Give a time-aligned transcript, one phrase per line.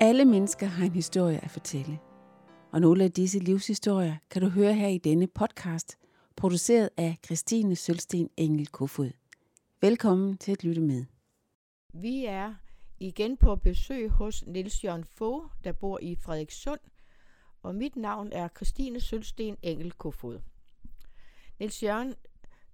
[0.00, 1.98] Alle mennesker har en historie at fortælle.
[2.72, 5.98] Og nogle af disse livshistorier kan du høre her i denne podcast,
[6.36, 9.10] produceret af Christine Sølsten Engel Kofod.
[9.80, 11.04] Velkommen til at lytte med.
[11.92, 12.54] Vi er
[13.00, 16.80] igen på besøg hos Niels Jørgen Fogh, der bor i Frederikssund,
[17.62, 20.40] og mit navn er Christine Sølsten Engel Kofod.
[21.58, 22.14] Niels Jørgen,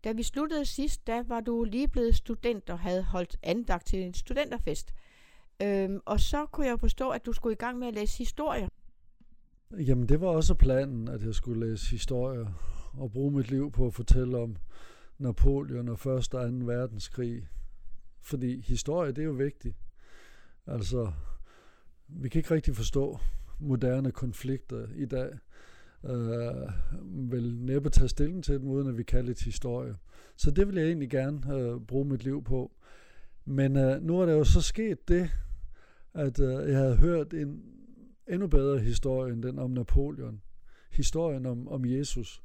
[0.05, 4.03] da vi sluttede sidst, da var du lige blevet student og havde holdt andagt til
[4.03, 4.95] en studenterfest.
[5.63, 8.69] Øhm, og så kunne jeg forstå, at du skulle i gang med at læse historie.
[9.71, 12.47] Jamen, det var også planen, at jeg skulle læse historie
[12.93, 14.57] og bruge mit liv på at fortælle om
[15.19, 16.07] Napoleon og 1.
[16.07, 16.39] og 2.
[16.67, 17.49] verdenskrig.
[18.21, 19.77] Fordi historie, det er jo vigtigt.
[20.67, 21.13] Altså,
[22.09, 23.19] vi kan ikke rigtig forstå
[23.61, 25.39] moderne konflikter i dag.
[26.05, 26.71] Øh,
[27.31, 29.97] vil næppe tage stilling til dem, uden at vi kalder det historie.
[30.37, 32.73] Så det vil jeg egentlig gerne øh, bruge mit liv på.
[33.45, 35.31] Men øh, nu er der jo så sket det,
[36.15, 37.63] at øh, jeg havde hørt en
[38.29, 40.41] endnu bedre historie end den om Napoleon.
[40.91, 42.43] Historien om, om Jesus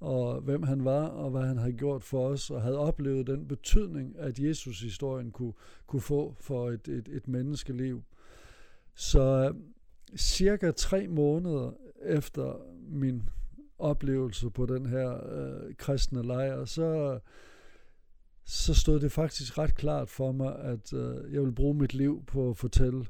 [0.00, 3.48] og hvem han var, og hvad han havde gjort for os, og havde oplevet den
[3.48, 5.52] betydning, at Jesus-historien kunne,
[5.86, 8.02] kunne få for et, et, et menneskeliv.
[8.94, 9.60] Så øh,
[10.16, 11.72] cirka tre måneder
[12.02, 13.28] efter min
[13.78, 17.18] oplevelse på den her øh, kristne lejr, så,
[18.50, 22.24] så stod det faktisk ret klart for mig, at øh, jeg vil bruge mit liv
[22.26, 23.06] på at fortælle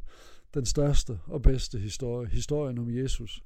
[0.55, 3.45] den største og bedste historie, historien om Jesus.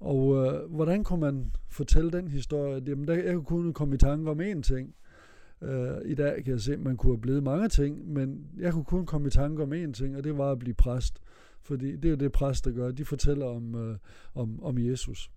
[0.00, 2.82] Og øh, hvordan kunne man fortælle den historie?
[2.86, 4.94] Jamen, der, jeg kunne kun komme i tanke om én ting.
[5.62, 8.72] Øh, I dag kan jeg se, at man kunne have blevet mange ting, men jeg
[8.72, 11.20] kunne kun komme i tanke om én ting, og det var at blive præst.
[11.60, 12.90] Fordi det er jo det, præster gør.
[12.90, 13.96] De fortæller om, øh,
[14.34, 15.30] om, om Jesus.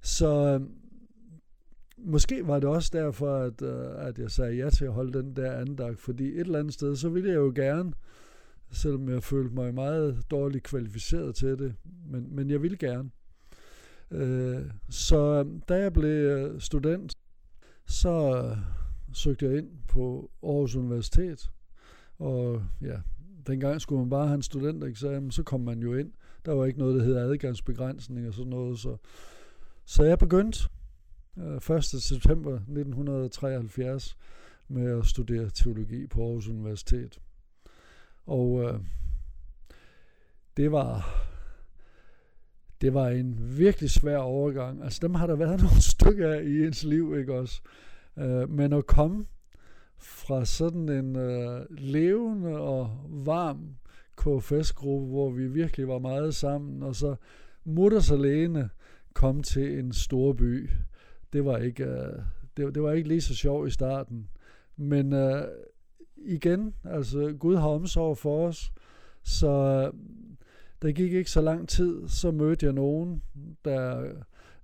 [0.00, 0.60] Så øh,
[2.04, 5.36] måske var det også derfor, at, øh, at jeg sagde ja til at holde den
[5.36, 7.92] der andagt, fordi et eller andet sted, så ville jeg jo gerne,
[8.70, 11.74] selvom jeg følte mig meget dårligt kvalificeret til det,
[12.06, 13.10] men, men jeg ville gerne.
[14.10, 17.18] Øh, så øh, da jeg blev øh, student,
[17.86, 18.56] så
[19.12, 21.50] søgte jeg ind på Aarhus Universitet,
[22.18, 22.96] og ja,
[23.46, 26.12] dengang skulle man bare have en studentereksamen, så kom man jo ind.
[26.44, 28.96] Der var ikke noget, der hed adgangsbegrænsning og sådan noget, så,
[29.84, 30.68] så jeg begyndte
[31.38, 31.84] Øh, 1.
[31.84, 34.16] September 1973
[34.68, 37.20] med at studere teologi på Aarhus Universitet.
[38.26, 38.80] Og øh,
[40.56, 41.20] det var
[42.80, 44.84] det var en virkelig svær overgang.
[44.84, 47.60] Altså dem har der været nogle stykker af i ens liv, ikke også?
[48.18, 49.26] Øh, men at komme
[49.98, 53.76] fra sådan en øh, levende og varm
[54.16, 57.16] KFS-gruppe, hvor vi virkelig var meget sammen, og så
[57.64, 58.70] mutters alene
[59.14, 60.70] kom til en stor by.
[61.32, 62.22] Det var ikke, øh,
[62.56, 64.28] det, det var ikke lige så sjovt i starten.
[64.76, 65.44] Men øh,
[66.16, 68.72] igen, altså Gud har omsorg for os,
[69.22, 70.00] så øh,
[70.82, 73.22] der gik ikke så lang tid, så mødte jeg nogen,
[73.64, 74.12] der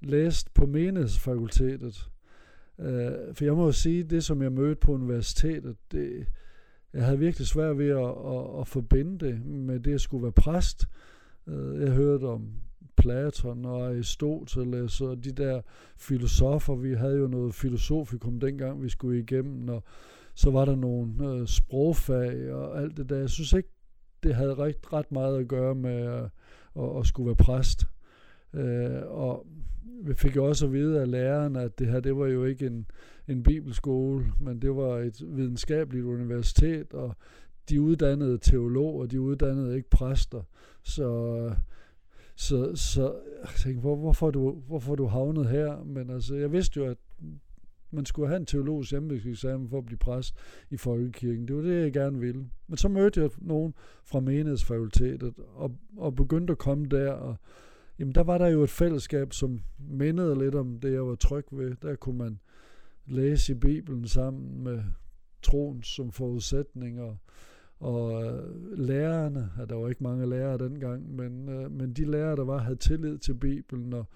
[0.00, 2.10] læste på menighedsfakultetet.
[2.78, 6.26] Øh, for jeg må jo sige, det som jeg mødte på universitetet, det,
[6.92, 10.32] jeg havde virkelig svært ved at, at, at forbinde det med det at skulle være
[10.32, 10.84] præst.
[11.46, 12.50] Øh, jeg hørte om
[12.96, 15.60] Platon og Aristoteles og de der
[15.96, 16.74] filosofer.
[16.74, 19.82] Vi havde jo noget filosofikum dengang, vi skulle igennem, og
[20.34, 23.16] så var der nogle øh, sprogfag og alt det der.
[23.16, 23.68] Jeg synes ikke,
[24.22, 26.24] det havde ret, ret meget at gøre med at,
[26.76, 27.86] at, at skulle være præst.
[28.54, 29.46] Øh, og
[30.02, 32.66] vi fik jo også at vide af læreren, at det her, det var jo ikke
[32.66, 32.86] en,
[33.28, 37.16] en bibelskole, men det var et videnskabeligt universitet, og
[37.68, 40.42] de uddannede teologer, de uddannede ikke præster.
[40.82, 41.56] Så, øh,
[42.36, 45.84] så, så jeg tænkte, hvor, hvorfor, du, hvorfor du havnet her?
[45.84, 46.98] Men altså, jeg vidste jo, at
[47.90, 50.34] man skulle have en teologisk embedseksamen for at blive præst
[50.70, 51.48] i folkekirken.
[51.48, 52.46] Det var det, jeg gerne ville.
[52.66, 57.36] Men så mødte jeg nogen fra menighedsfakultetet, og, og begyndte at komme der, og
[57.98, 61.44] jamen der var der jo et fællesskab, som mindede lidt om det, jeg var tryg
[61.52, 61.74] ved.
[61.82, 62.40] Der kunne man
[63.06, 64.82] læse i Bibelen sammen med
[65.42, 67.16] troen som forudsætning, og,
[67.80, 72.36] og øh, lærerne, ja, der var ikke mange lærere dengang, men, øh, men de lærere,
[72.36, 74.06] der var, havde tillid til Bibelen, og,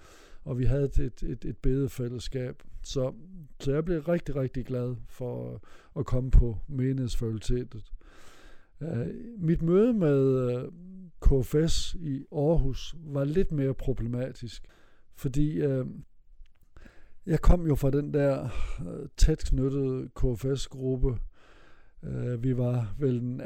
[0.43, 2.63] og vi havde et, et, et, bedefællesskab.
[2.83, 3.13] Så,
[3.59, 5.61] så jeg blev rigtig, rigtig glad for
[5.99, 7.91] at komme på menighedsfakultetet.
[8.81, 10.71] Uh, mit møde med øh,
[11.21, 14.63] KFS i Aarhus var lidt mere problematisk,
[15.15, 15.87] fordi uh,
[17.25, 18.49] jeg kom jo fra den der
[19.17, 21.17] tæt knyttede KFS-gruppe.
[22.03, 23.41] Uh, vi var vel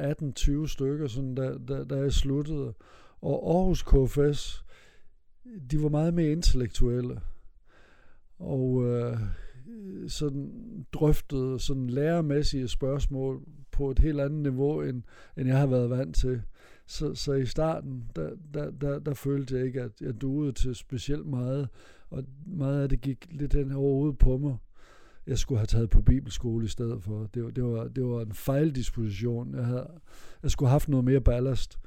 [0.64, 2.74] 18-20 stykker, sådan da, da, da jeg sluttede.
[3.22, 4.66] Og Aarhus KFS,
[5.72, 7.22] de var meget mere intellektuelle.
[8.40, 9.18] Og øh,
[10.08, 10.52] sådan
[10.94, 13.42] drøftede sådan lærermæssige spørgsmål
[13.72, 15.04] på et helt andet niveau, end,
[15.38, 16.42] end jeg har været vant til.
[16.88, 20.76] Så, så i starten, der, der, der, der følte jeg ikke, at jeg duede til
[20.76, 21.70] specielt meget,
[22.10, 24.58] og meget af det gik lidt hen over på mig.
[25.28, 27.28] Jeg skulle have taget på bibelskole i stedet for.
[27.34, 29.56] Det, var, det, var, det var en fejldisposition.
[29.56, 29.92] Jeg, havde,
[30.44, 31.80] jeg skulle have haft noget mere ballast,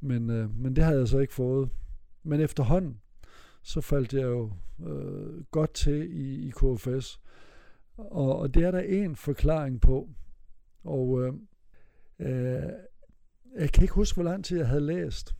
[0.00, 1.70] men, øh, men det havde jeg så ikke fået.
[2.22, 3.00] Men efterhånden,
[3.62, 4.52] så faldt jeg jo
[4.86, 7.20] øh, godt til i, i KFS.
[7.96, 10.08] Og, og det er der en forklaring på.
[10.84, 11.32] Og øh,
[12.18, 12.62] øh,
[13.58, 15.34] jeg kan ikke huske, hvor lang tid jeg havde læst.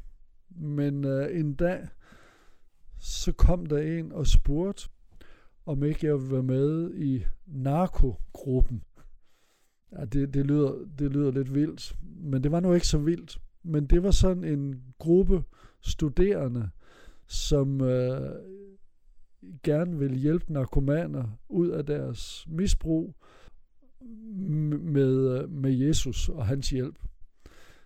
[0.50, 1.88] Men øh, en dag,
[2.98, 4.88] så kom der en og spurgte,
[5.68, 8.82] om ikke jeg vil være med i narkogruppen.
[9.92, 13.38] Ja, det, det, lyder, det lyder lidt vildt, men det var nu ikke så vildt.
[13.62, 15.42] Men det var sådan en gruppe
[15.80, 16.70] studerende,
[17.26, 18.30] som øh,
[19.62, 23.14] gerne vil hjælpe narkomaner ud af deres misbrug
[24.80, 26.98] med, øh, med Jesus og hans hjælp.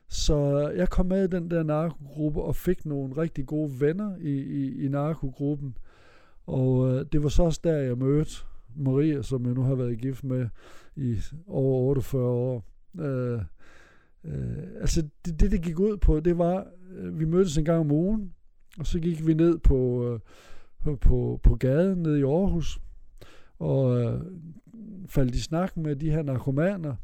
[0.09, 4.31] Så jeg kom med i den der narkogruppe og fik nogle rigtig gode venner i,
[4.31, 5.77] i, i narkogruppen.
[6.47, 8.31] Og øh, det var så også der, jeg mødte
[8.77, 10.49] Maria, som jeg nu har været gift med
[10.97, 12.65] i over 48 år.
[13.01, 13.41] Øh,
[14.25, 16.67] øh, altså det, det, det gik ud på, det var,
[16.97, 18.33] øh, vi mødtes en gang om ugen,
[18.79, 20.09] og så gik vi ned på,
[20.87, 22.81] øh, på, på gaden ned i Aarhus,
[23.59, 24.21] og øh,
[25.09, 26.95] faldt i snak med de her narkomaner,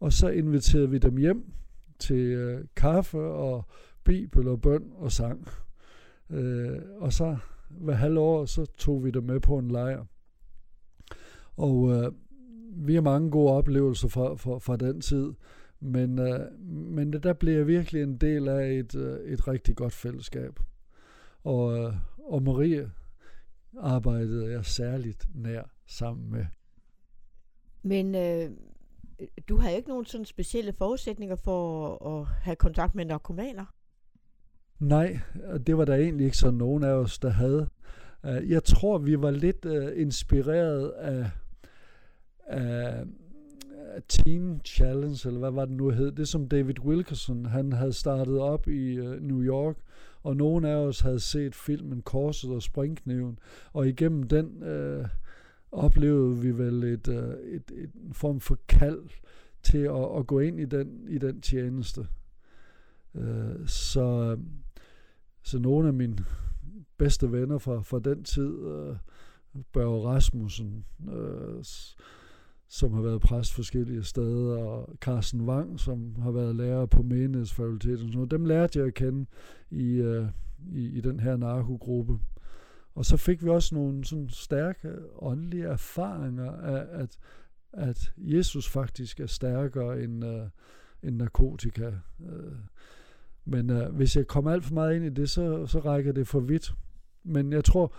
[0.00, 1.52] og så inviterede vi dem hjem
[1.98, 3.64] til øh, kaffe og
[4.04, 5.48] bibel og bøn og sang.
[6.30, 7.36] Øh, og så
[7.70, 10.04] hver halvår, så tog vi det med på en lejr.
[11.56, 12.12] Og øh,
[12.72, 15.32] vi har mange gode oplevelser fra, fra, fra den tid,
[15.80, 19.92] men, øh, men der blev jeg virkelig en del af et, øh, et rigtig godt
[19.92, 20.60] fællesskab.
[21.44, 22.90] Og, øh, og Marie
[23.78, 26.46] arbejdede jeg særligt nær sammen med.
[27.82, 28.50] Men øh,
[29.48, 33.64] du har ikke nogen sådan specielle forudsætninger for at have kontakt med narkomaner?
[34.80, 35.18] Nej,
[35.66, 37.68] det var der egentlig ikke så nogen af os, der havde.
[38.26, 41.30] Øh, jeg tror, vi var lidt øh, inspireret af,
[42.46, 43.04] af
[44.08, 46.12] Team Challenge, eller hvad var det nu hed.
[46.12, 49.76] Det som David Wilkerson, han havde startet op i øh, New York,
[50.22, 53.38] og nogen af os havde set filmen Korset og Springkniven,
[53.72, 55.08] og igennem den øh,
[55.72, 59.02] oplevede vi vel et, et, et en form for kald
[59.62, 62.06] til at, at gå ind i den, i den tjeneste.
[63.14, 64.36] Øh, så
[65.42, 66.16] så nogle af mine
[66.98, 68.96] bedste venner fra, fra den tid, øh,
[69.72, 71.64] Børge Rasmussen, øh,
[72.68, 78.12] som har været præst forskellige steder, og Carsten Wang, som har været lærer på menighedsfakultetet.
[78.12, 79.26] Så dem lærte jeg at kende
[79.70, 80.26] i, øh,
[80.72, 82.18] i, i den her narkogruppe.
[82.94, 87.18] Og så fik vi også nogle sådan stærke åndelige erfaringer af, at,
[87.72, 90.46] at Jesus faktisk er stærkere end, øh,
[91.02, 91.92] end narkotika.
[92.20, 92.52] Øh,
[93.44, 96.28] men øh, hvis jeg kommer alt for meget ind i det, så, så rækker det
[96.28, 96.74] for vidt.
[97.24, 97.94] Men jeg tror,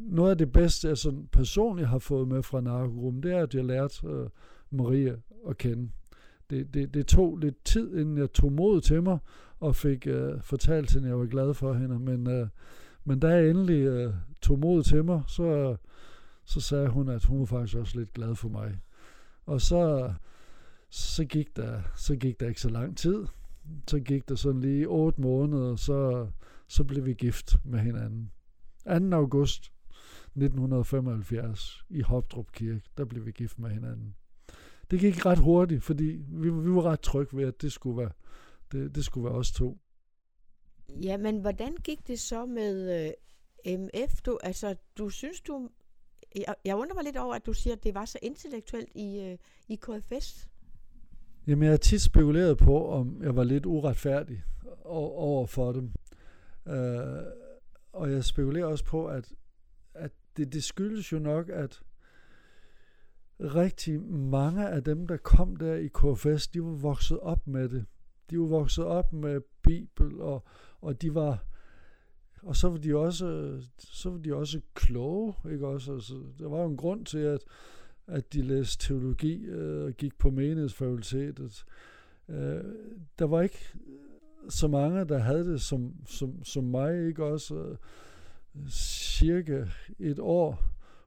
[0.00, 3.54] noget af det bedste, jeg sådan personligt har fået med fra narkogruppen, det er, at
[3.54, 4.28] jeg lærte øh,
[4.70, 5.14] Maria
[5.48, 5.90] at kende.
[6.50, 9.18] Det, det, det tog lidt tid, inden jeg tog mod til mig,
[9.60, 11.98] og fik øh, fortalt hende, at jeg var glad for hende.
[11.98, 12.48] Men, øh,
[13.04, 15.76] men da jeg endelig øh, tog mod til mig, så,
[16.44, 18.80] så sagde hun, at hun var faktisk også lidt glad for mig.
[19.46, 20.12] Og så,
[20.90, 23.24] så, gik der, så gik der ikke så lang tid
[23.88, 26.28] så gik der sådan lige otte måneder, så,
[26.68, 28.30] så blev vi gift med hinanden.
[28.84, 29.16] 2.
[29.16, 29.72] august
[30.36, 34.14] 1975 i Hopdrup Kirke, der blev vi gift med hinanden.
[34.90, 38.10] Det gik ret hurtigt, fordi vi, vi var ret trygge ved, at det skulle være,
[38.72, 39.78] det, det skulle være os to.
[41.02, 43.06] Ja, men hvordan gik det så med
[43.66, 44.20] øh, MF?
[44.22, 45.70] Du, altså, du synes, du...
[46.36, 49.20] Jeg, jeg undrer mig lidt over, at du siger, at det var så intellektuelt i,
[49.20, 50.48] øh, i KFS.
[51.46, 54.44] Jamen, jeg har tit spekuleret på, om jeg var lidt uretfærdig
[54.84, 55.90] over for dem.
[56.68, 57.22] Øh,
[57.92, 59.32] og jeg spekulerer også på, at,
[59.94, 61.82] at det, det skyldes jo nok, at
[63.40, 67.84] rigtig mange af dem, der kom der i KFS, de var vokset op med det.
[68.30, 70.44] De var vokset op med Bibel, og,
[70.80, 71.44] og de var
[72.42, 75.92] og så var de også så var de også kloge, ikke også?
[75.92, 77.40] Altså, der var jo en grund til at
[78.06, 81.64] at de læste teologi øh, og gik på menighedsfakultetet.
[82.28, 82.64] Øh,
[83.18, 83.74] der var ikke
[84.48, 87.76] så mange, der havde det som, som, som mig, ikke også øh,
[88.70, 89.64] cirka
[89.98, 90.62] et år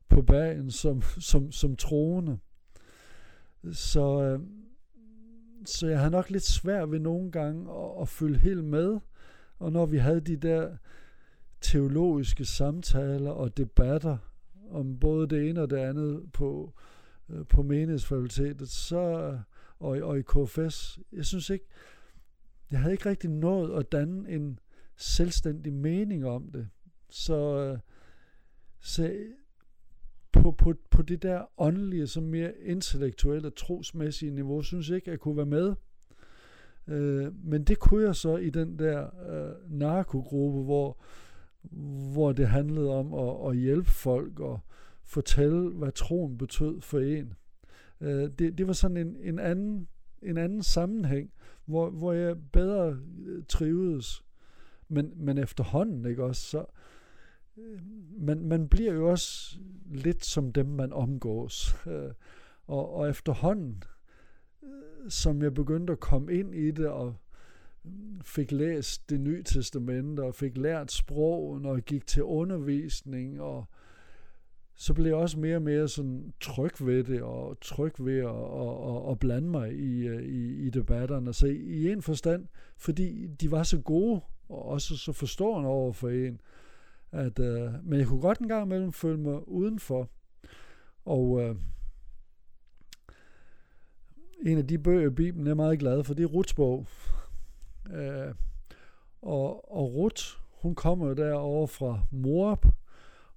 [0.10, 2.38] på bagen som, som, som troende.
[3.72, 4.40] Så, øh,
[5.66, 9.00] så jeg har nok lidt svært ved nogle gange at, at følge helt med.
[9.60, 10.78] Og når vi havde de der
[11.62, 14.18] teologiske samtaler og debatter,
[14.72, 16.74] om både det ene og det andet på,
[17.30, 19.38] øh, på menighedsfakultetet, så,
[19.80, 21.00] og, og i KFS.
[21.12, 21.66] Jeg synes ikke,
[22.72, 24.60] jeg havde ikke rigtig nået at danne en
[24.96, 26.70] selvstændig mening om det.
[27.10, 27.80] Så, øh,
[28.80, 29.14] så
[30.32, 35.20] på, på, på det der åndelige, som mere intellektuelle, trosmæssige niveau, synes jeg ikke, jeg
[35.20, 35.76] kunne være med.
[36.88, 40.98] Øh, men det kunne jeg så i den der øh, narkogruppe, hvor,
[42.14, 44.60] hvor det handlede om at, at hjælpe folk og
[45.04, 47.34] fortælle, hvad troen betød for en.
[48.02, 49.88] Øh, det, det var sådan en, en, anden,
[50.22, 51.32] en anden sammenhæng,
[51.66, 54.24] hvor, hvor jeg bedre øh, trivedes.
[54.88, 56.66] Men, men efterhånden, ikke også, så,
[57.58, 57.80] øh,
[58.18, 61.76] man, man bliver jo også lidt som dem, man omgås.
[61.88, 62.12] Øh,
[62.68, 63.84] og, og efterhånden,
[64.64, 67.16] øh, som jeg begyndte at komme ind i det, og
[68.24, 73.66] fik læst det nye testamente, og fik lært sprogen, og gik til undervisning, og
[74.76, 78.26] så blev jeg også mere og mere sådan tryg ved det, og tryg ved at,
[78.26, 81.34] at, at, at blande mig i, i, i debatterne.
[81.34, 85.94] Så i, i en forstand, fordi de var så gode, og også så forstående over
[85.94, 86.42] for en,
[87.12, 90.10] at, uh, men jeg kunne godt en gang imellem føle mig udenfor.
[91.06, 91.56] Og uh,
[94.46, 96.88] en af de bøger i Bibelen, jeg er meget glad for, det er Ruts bog.
[97.94, 98.34] Øh,
[99.22, 100.24] og, og Ruth,
[100.62, 102.66] hun kommer derovre fra Moab,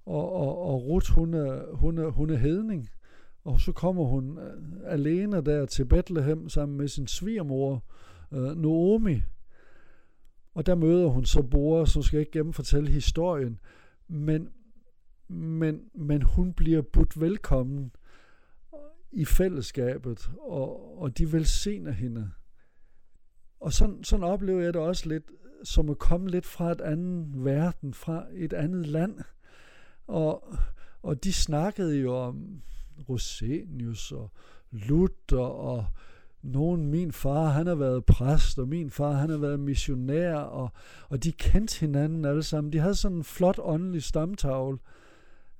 [0.05, 2.89] og, og, og Ruth, hun er, hun, er, hun er hedning.
[3.43, 4.53] Og så kommer hun øh,
[4.85, 7.83] alene der til Bethlehem sammen med sin svigermor,
[8.31, 9.21] øh, Naomi.
[10.53, 13.59] Og der møder hun så Boaz, så skal jeg ikke gennemfortælle historien,
[14.07, 14.49] men,
[15.27, 17.91] men, men hun bliver budt velkommen
[19.11, 22.31] i fællesskabet, og, og de velsigner hende.
[23.61, 25.23] Og sådan, sådan oplever jeg det også lidt,
[25.63, 29.19] som at komme lidt fra et andet verden, fra et andet land.
[30.07, 30.53] Og,
[31.01, 32.61] og de snakkede jo om
[33.09, 34.31] Rosenius og
[34.71, 35.85] Luther og
[36.41, 40.69] nogen, min far, han har været præst, og min far, han har været missionær, og,
[41.09, 42.73] og de kendte hinanden alle sammen.
[42.73, 44.77] De havde sådan en flot åndelig stamtavle.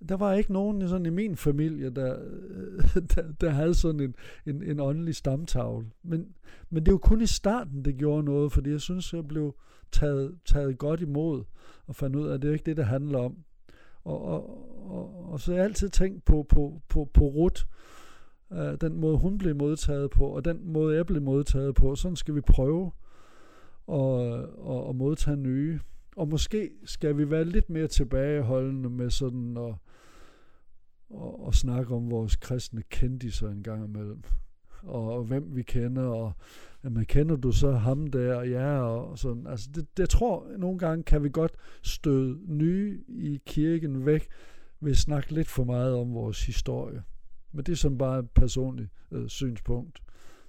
[0.10, 4.16] Der var ikke nogen sådan i min familie, der, øh, der, der havde sådan en,
[4.46, 5.88] en, en åndelig stamtavle.
[6.04, 6.28] Men,
[6.70, 9.56] men det var kun i starten, det gjorde noget, fordi jeg synes, jeg blev
[9.92, 11.44] taget, taget godt imod,
[11.88, 13.38] og fandt ud af, at det er ikke det, det handler om.
[14.04, 17.64] Og, og, og, og så har jeg altid tænkt på, på, på, på Ruth,
[18.54, 21.96] øh, den måde hun blev modtaget på, og den måde jeg blev modtaget på.
[21.96, 22.92] Sådan skal vi prøve
[23.88, 24.34] at,
[24.70, 25.80] at, at modtage nye.
[26.16, 29.76] Og måske skal vi være lidt mere tilbageholdende med sådan at,
[31.14, 34.24] og, og snakke om vores kristne kendiser en gang imellem.
[34.84, 36.34] Og, og hvem vi kender, og
[36.84, 39.48] jamen, kender du så ham der, ja, og sådan.
[39.48, 41.52] Altså, det, det tror nogle gange kan vi godt
[41.84, 44.28] støde nye i kirken væk,
[44.80, 47.04] ved at snakke lidt for meget om vores historie.
[47.52, 50.02] Men det er som bare et personligt øh, synspunkt,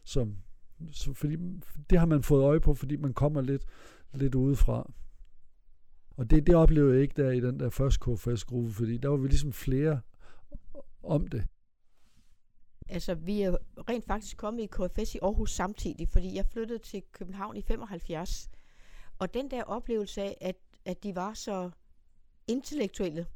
[0.04, 0.37] som,
[0.90, 1.37] så, fordi
[1.90, 3.64] det har man fået øje på, fordi man kommer lidt,
[4.14, 4.92] lidt udefra.
[6.16, 9.16] Og det, det oplevede jeg ikke der i den der første KFS-gruppe, fordi der var
[9.16, 10.00] vi ligesom flere
[11.02, 11.47] om det.
[12.88, 13.56] Altså, vi er
[13.88, 18.50] rent faktisk kommet i KFS i Aarhus samtidig, fordi jeg flyttede til København i 75.
[19.18, 21.71] Og den der oplevelse af, at, at de var så
[22.47, 23.26] intellektuelle,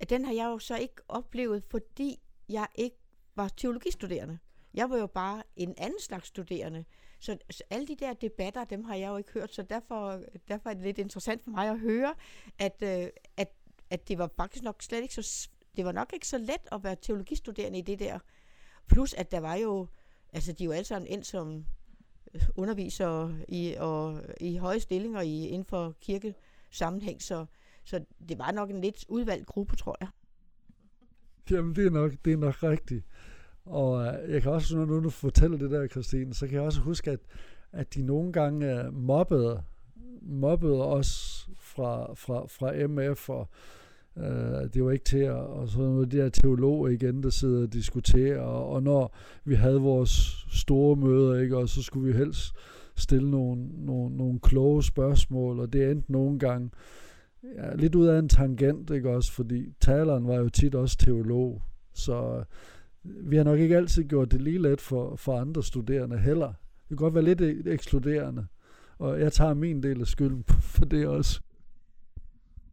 [0.00, 2.96] at den har jeg jo så ikke oplevet, fordi jeg ikke
[3.34, 4.38] var teologistuderende.
[4.74, 6.84] Jeg var jo bare en anden slags studerende.
[7.18, 10.70] Så, så alle de der debatter, dem har jeg jo ikke hørt, så derfor, derfor
[10.70, 12.14] er det lidt interessant for mig at høre,
[12.58, 13.52] at, øh, at,
[13.90, 16.84] at det var faktisk nok slet ikke så, det var nok ikke så let at
[16.84, 18.18] være teologistuderende i det der.
[18.88, 19.86] Plus at der var jo,
[20.32, 21.64] altså de er jo alle sammen ind som
[22.34, 27.46] øh, undervisere i, og, i høje stillinger i, inden for kirkesammenhæng, så,
[27.84, 30.08] så det var nok en lidt udvalgt gruppe, tror jeg.
[31.50, 33.04] Jamen, det er nok, det er nok rigtigt.
[33.64, 36.80] Og øh, jeg kan også, når du fortæller det der, Christine, så kan jeg også
[36.80, 37.20] huske, at,
[37.72, 39.62] at de nogle gange øh, mobbede,
[40.22, 43.48] mobbede os fra, fra, fra MF, og
[44.20, 47.62] uh, det var ikke til at, og så noget de der teologer igen, der sidder
[47.62, 52.18] og diskuterer, og, og når vi havde vores store møder, ikke, og så skulle vi
[52.18, 52.54] helst
[52.96, 56.70] stille nogle, nogle, nogle kloge spørgsmål, og det endte nogle gange
[57.56, 61.62] ja, lidt ud af en tangent, ikke også, fordi taleren var jo tit også teolog,
[61.92, 62.44] så øh,
[63.04, 66.46] vi har nok ikke altid gjort det lige let for, for andre studerende heller.
[66.46, 68.46] Det kan godt være lidt øh, ekskluderende,
[68.98, 71.40] og jeg tager min del af skylden for det også.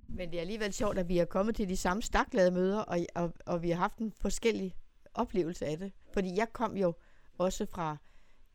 [0.10, 3.00] Men det er alligevel sjovt, at vi er kommet til de samme staklade møder, og,
[3.16, 4.76] og, og vi har haft en forskellig
[5.14, 5.92] oplevelse af det.
[6.14, 6.94] Fordi jeg kom jo
[7.38, 7.98] også fra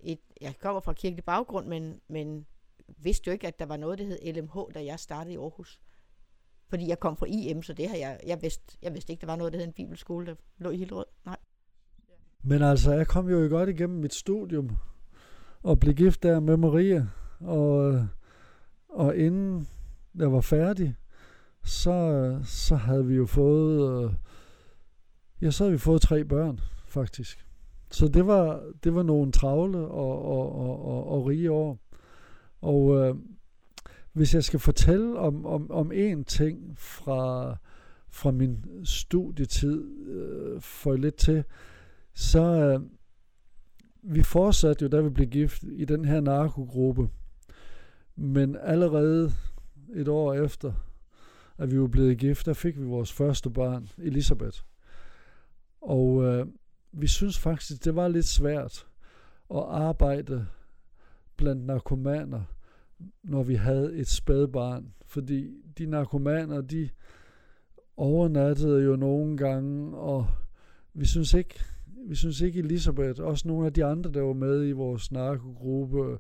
[0.01, 2.47] et, jeg kommer fra kirkelig baggrund, men, men
[2.99, 5.81] vidste jo ikke, at der var noget, der hed LMH, da jeg startede i Aarhus.
[6.69, 9.27] Fordi jeg kom fra IM, så det har jeg, jeg vidste, jeg vidste ikke, der
[9.27, 11.05] var noget, der hed en bibelskole, der lå i Hillerød.
[11.25, 11.37] Nej.
[12.43, 14.77] Men altså, jeg kom jo godt igennem mit studium,
[15.63, 17.07] og blev gift der med Maria.
[17.41, 18.07] og,
[18.89, 19.69] og inden
[20.15, 20.97] jeg var færdig,
[21.65, 24.13] så, så havde vi jo fået, øh,
[25.43, 27.47] ja, så havde vi fået tre børn, faktisk.
[27.91, 31.79] Så det var, det var nogle travle og, og, og, og, og rige år.
[32.61, 33.15] Og øh,
[34.13, 37.57] hvis jeg skal fortælle om, om, om én ting fra,
[38.09, 41.45] fra min studietid øh, for lidt til,
[42.15, 42.81] så øh,
[44.03, 47.09] vi fortsatte jo, da vi blev gift, i den her narkogruppe.
[48.17, 49.33] Men allerede
[49.95, 50.73] et år efter,
[51.63, 54.59] at vi var blevet gift, der fik vi vores første barn, Elisabeth.
[55.81, 56.47] Og øh,
[56.93, 58.87] vi synes faktisk, det var lidt svært
[59.51, 60.47] at arbejde
[61.37, 62.43] blandt narkomaner,
[63.23, 64.93] når vi havde et spædbarn.
[65.07, 66.89] Fordi de narkomaner, de
[67.97, 70.27] overnattede jo nogle gange, og
[70.95, 71.61] vi synes ikke,
[72.07, 76.19] vi synes ikke Elisabeth, også nogle af de andre, der var med i vores narkogruppe,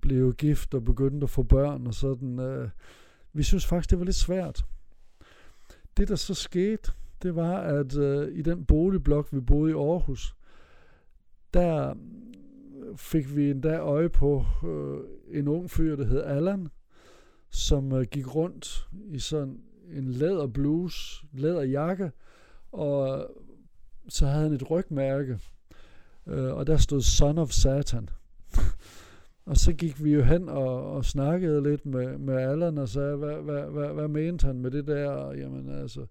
[0.00, 2.38] blev gift og begyndte at få børn og sådan.
[2.38, 2.68] Øh,
[3.32, 4.64] vi synes faktisk, det var lidt svært.
[5.96, 10.36] Det, der så skete, det var, at øh, i den boligblok, vi boede i Aarhus,
[11.54, 15.00] der øh, fik vi endda øje på øh,
[15.38, 16.68] en ung fyr, der hed Allan,
[17.50, 19.60] som øh, gik rundt i sådan
[19.92, 22.12] en læder blues, læder jakke,
[22.72, 23.24] og øh,
[24.08, 25.38] så havde han et rygmærke,
[26.26, 28.08] øh, og der stod Son of Satan
[29.46, 33.16] og så gik vi jo hen og, og snakkede lidt med, med Allan og sagde,
[33.16, 35.32] hvad, hvad, hvad, hvad mente han med det der?
[35.32, 36.06] Jamen altså,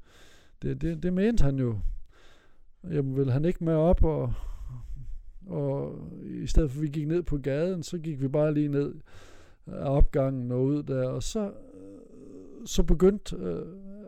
[0.61, 1.77] det, det, det mente han jo.
[2.83, 4.33] Jamen vil han ikke med op og,
[5.47, 8.67] og i stedet for at vi gik ned på gaden, så gik vi bare lige
[8.67, 8.93] ned
[9.67, 11.51] af opgangen og ud der, og så,
[12.65, 13.67] så begyndte uh,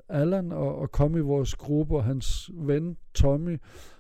[0.10, 3.58] Allan at, at komme i vores gruppe, og hans ven Tommy,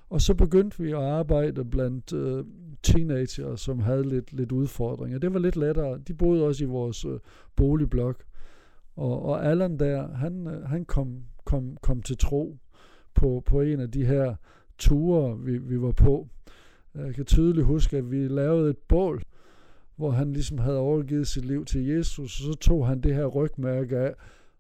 [0.09, 2.45] og så begyndte vi at arbejde blandt uh,
[2.83, 5.19] teenager, som havde lidt, lidt udfordringer.
[5.19, 5.99] Det var lidt lettere.
[6.07, 7.19] De boede også i vores øh,
[7.55, 8.23] boligblok.
[8.95, 12.57] Og, og Allan der, han, øh, han kom, kom, kom til tro
[13.13, 14.35] på, på en af de her
[14.77, 16.27] ture, vi, vi var på.
[16.95, 19.23] Jeg kan tydeligt huske, at vi lavede et bål,
[19.95, 23.25] hvor han ligesom havde overgivet sit liv til Jesus, og så tog han det her
[23.25, 24.13] rygmærke af,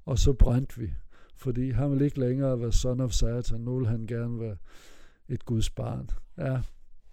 [0.05, 0.93] og så brændte vi.
[1.35, 4.55] Fordi han ville ikke længere være son of Satan, nu ville han gerne være
[5.29, 6.09] et Guds barn.
[6.37, 6.61] Ja.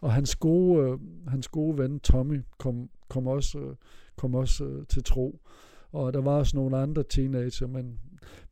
[0.01, 3.77] Og hans gode, øh, hans gode ven Tommy kom, kom også, øh,
[4.17, 5.41] kom også øh, til tro.
[5.93, 7.99] Og der var også nogle andre teenager, men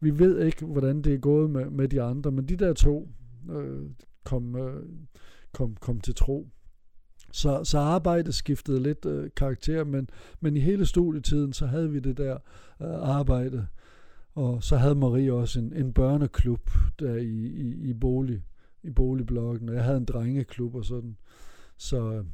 [0.01, 2.31] vi ved ikke, hvordan det er gået med, med de andre.
[2.31, 3.09] Men de der to
[3.51, 3.91] øh,
[4.25, 4.83] kom, øh,
[5.53, 6.49] kom, kom til tro.
[7.33, 10.09] Så, så arbejdet skiftede lidt øh, karakter, men,
[10.41, 12.33] men i hele studietiden, så havde vi det der
[12.83, 13.67] øh, arbejde.
[14.35, 18.43] Og så havde Marie også en, en børneklub der i, i, i, bolig,
[18.89, 21.17] i boligblokken, og jeg havde en drengeklub og sådan.
[21.77, 22.25] Så øh,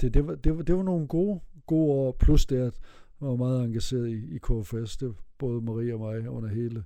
[0.00, 2.80] det, det, var, det, var, det var nogle gode, gode år, plus det, at
[3.20, 4.96] jeg var meget engageret i, i KFS.
[4.96, 6.84] Det både Marie og mig under hele,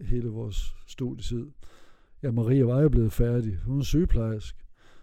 [0.00, 1.46] hele vores studietid.
[2.22, 3.56] Ja, Maria var jo blevet færdig.
[3.56, 4.56] Hun er sygeplejersk.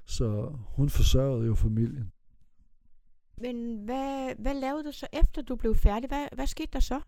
[0.06, 2.12] Så hun forsørgede jo familien.
[3.38, 6.08] Men hvad, hvad lavede du så efter du blev færdig?
[6.08, 7.00] Hvad, hvad skete der så?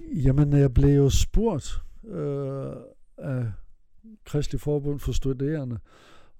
[0.00, 2.76] Jamen, jeg blev jo spurgt øh,
[3.18, 3.52] af
[4.24, 5.78] Kristelig Forbund for Studerende,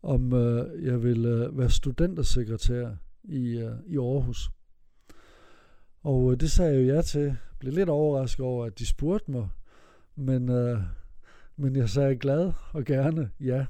[0.02, 2.90] om øh, jeg ville øh, være studentersekretær
[3.24, 4.50] i, øh, i Aarhus.
[6.02, 7.20] Og øh, det sagde jeg jo ja til.
[7.20, 9.48] Jeg blev lidt overrasket over, at de spurgte mig,
[10.16, 10.78] men, øh,
[11.56, 13.66] men jeg sagde glad og gerne ja.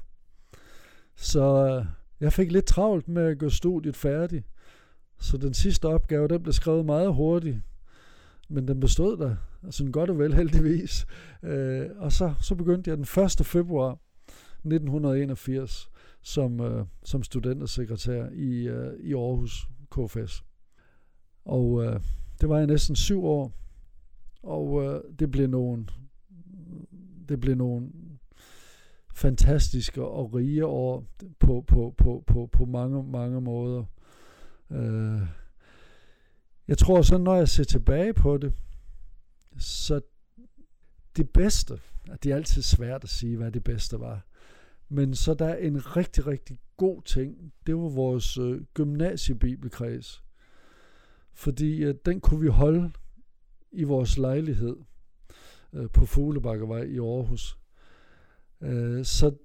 [1.15, 1.85] Så øh,
[2.19, 4.45] jeg fik lidt travlt med at gøre studiet færdigt.
[5.19, 7.57] Så den sidste opgave, den blev skrevet meget hurtigt.
[8.51, 11.05] Men den bestod der, altså godt og vel heldigvis.
[11.43, 13.45] Øh, og så, så begyndte jeg den 1.
[13.45, 13.99] februar
[14.65, 15.89] 1981
[16.21, 20.43] som, øh, som studentersekretær i, øh, i Aarhus KFS.
[21.45, 21.99] Og øh,
[22.41, 23.51] det var jeg næsten syv år,
[24.43, 25.85] og øh, det blev nogle,
[27.29, 27.89] det blev nogle
[29.13, 31.05] fantastiske og rige år
[31.39, 33.83] på, på, på, på, på mange, mange måder.
[34.71, 35.21] Øh,
[36.71, 38.53] jeg tror så, når jeg ser tilbage på det,
[39.57, 40.01] så
[41.15, 41.79] det bedste,
[42.11, 44.25] at det er altid svært at sige, hvad det bedste var,
[44.89, 50.23] men så der er en rigtig, rigtig god ting, det var vores øh, gymnasiebibelkreds.
[51.33, 52.91] Fordi øh, den kunne vi holde
[53.71, 54.75] i vores lejlighed
[55.73, 57.57] øh, på Fuglebakkevej i Aarhus.
[58.61, 59.35] Øh, så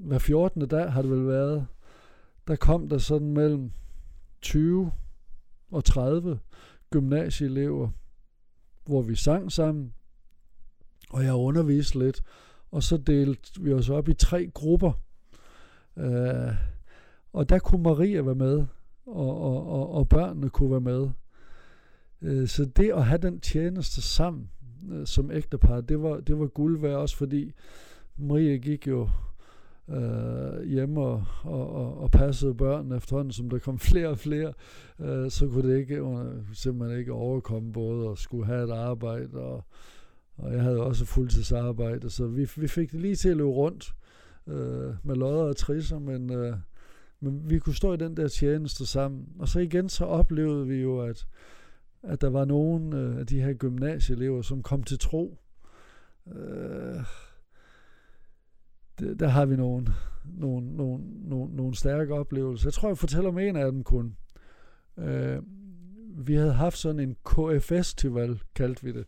[0.00, 0.68] hver 14.
[0.68, 1.66] dag har det vel været,
[2.48, 3.70] der kom der sådan mellem
[4.40, 4.92] 20
[5.72, 6.38] og 30
[6.90, 7.88] gymnasieelever,
[8.84, 9.92] hvor vi sang sammen,
[11.10, 12.22] og jeg underviste lidt,
[12.70, 14.92] og så delte vi os op i tre grupper.
[15.96, 16.54] Øh,
[17.32, 18.66] og der kunne Maria være med
[19.06, 21.10] og, og, og, og børnene kunne være med.
[22.22, 24.50] Øh, så det at have den tjeneste sammen
[24.90, 27.52] øh, som ægtepar, det var, det var guld værd også, fordi
[28.16, 29.08] Marie gik jo
[29.92, 34.52] øh, hjemme og, og, og, og passede børn efterhånden, som der kom flere og flere,
[35.00, 39.34] øh, så kunne det ikke øh, simpelthen ikke overkomme både at skulle have et arbejde,
[39.34, 39.64] og,
[40.36, 43.94] og jeg havde også fuldtidsarbejde, så vi, vi fik det lige til at løbe rundt
[44.46, 46.56] øh, med lodder og trisser, men, øh,
[47.20, 49.28] men vi kunne stå i den der tjeneste sammen.
[49.38, 51.26] Og så igen så oplevede vi jo, at,
[52.02, 55.38] at der var nogen øh, af de her gymnasieelever, som kom til tro.
[56.34, 57.00] Øh,
[59.00, 59.86] der har vi nogle,
[60.24, 62.66] nogle, nogle, nogle, nogle stærke oplevelser.
[62.66, 64.16] Jeg tror, jeg fortæller om en af dem kun.
[64.98, 65.42] Øh,
[66.26, 69.06] vi havde haft sådan en KF-festival, kaldte vi det.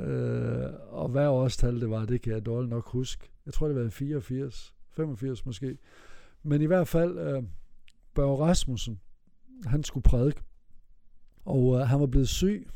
[0.00, 3.30] Øh, og hvad årstal det var, det kan jeg dårligt nok huske.
[3.46, 5.78] Jeg tror, det var 84, 85 måske.
[6.42, 7.42] Men i hvert fald, øh,
[8.14, 9.00] Børge Rasmussen,
[9.66, 10.42] han skulle prædike.
[11.44, 12.68] Og øh, han var blevet syg,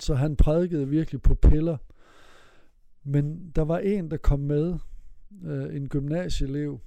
[0.00, 1.76] så han prædikede virkelig på piller.
[3.04, 4.78] Men der var en, der kom med,
[5.44, 6.80] øh, en gymnasieelev,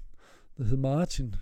[0.58, 1.36] der hed Martin,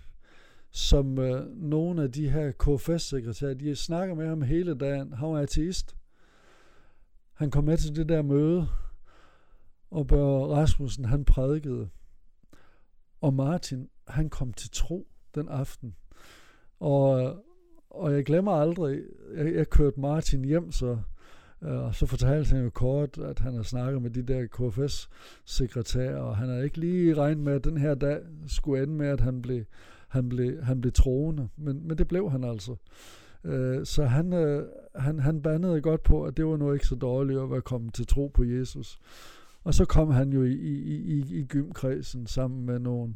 [0.70, 5.12] som øh, nogle af de her KFS-sekretærer, de snakker med ham hele dagen.
[5.12, 5.96] Han var ateist.
[7.32, 8.68] Han kom med til det der møde,
[9.90, 11.88] og Børge Rasmussen, han prædikede.
[13.20, 15.96] Og Martin, han kom til tro den aften.
[16.80, 17.34] Og, øh,
[17.90, 19.02] og jeg glemmer aldrig,
[19.34, 20.98] jeg, jeg kørte Martin hjem, så
[21.62, 26.16] Øh, og så fortalte han jo kort, at han har snakket med de der KFS-sekretærer,
[26.16, 29.20] og han havde ikke lige regnet med, at den her dag skulle ende med, at
[29.20, 29.64] han blev,
[30.08, 31.48] han blev, han blev troende.
[31.56, 32.76] Men, men det blev han altså.
[33.44, 36.94] Øh, så han, øh, han, han bandede godt på, at det var nu ikke så
[36.94, 38.98] dårligt at være kommet til tro på Jesus.
[39.64, 40.74] Og så kom han jo i, i,
[41.18, 43.14] i, i gymkredsen sammen med, nogle,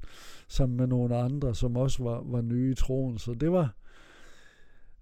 [0.48, 3.18] sammen med nogle andre, som også var, var nye i troen.
[3.18, 3.74] Så det var...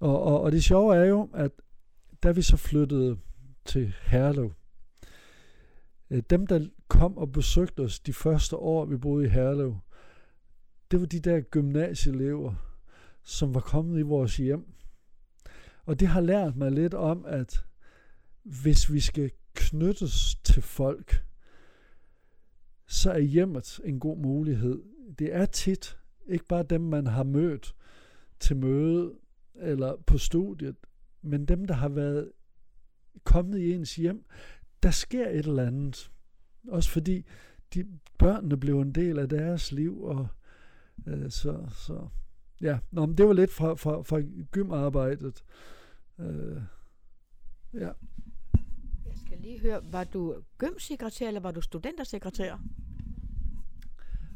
[0.01, 1.51] Og, og, og det sjove er jo, at
[2.23, 3.17] da vi så flyttede
[3.65, 4.53] til Herlev.
[6.11, 9.79] Øh, dem, der kom og besøgte os de første år, vi boede i Herlev,
[10.91, 12.55] det var de der gymnasieelever,
[13.23, 14.67] som var kommet i vores hjem.
[15.85, 17.65] Og det har lært mig lidt om, at
[18.43, 21.25] hvis vi skal knyttes til folk,
[22.87, 24.83] så er hjemmet en god mulighed.
[25.19, 27.75] Det er tit ikke bare dem, man har mødt
[28.41, 29.15] til møde
[29.55, 30.77] eller på studiet,
[31.23, 32.33] men dem, der har været
[33.25, 34.25] kommet i ens hjem,
[34.83, 36.11] der sker et eller andet.
[36.69, 37.25] Også fordi
[37.75, 37.87] de,
[38.19, 40.29] børnene blev en del af deres liv, og
[41.07, 42.09] øh, så, så
[42.61, 44.21] ja, Nå, men det var lidt fra, fra, fra
[44.51, 45.45] gymarbejdet.
[46.19, 46.63] Øh,
[47.75, 47.91] ja.
[49.07, 52.61] Jeg skal lige høre, var du gymsekretær, eller var du studentersekretær?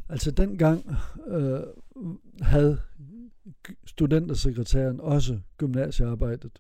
[0.09, 1.61] Altså dengang øh,
[2.41, 2.79] havde
[3.87, 6.59] studentersekretæren også gymnasiearbejdet.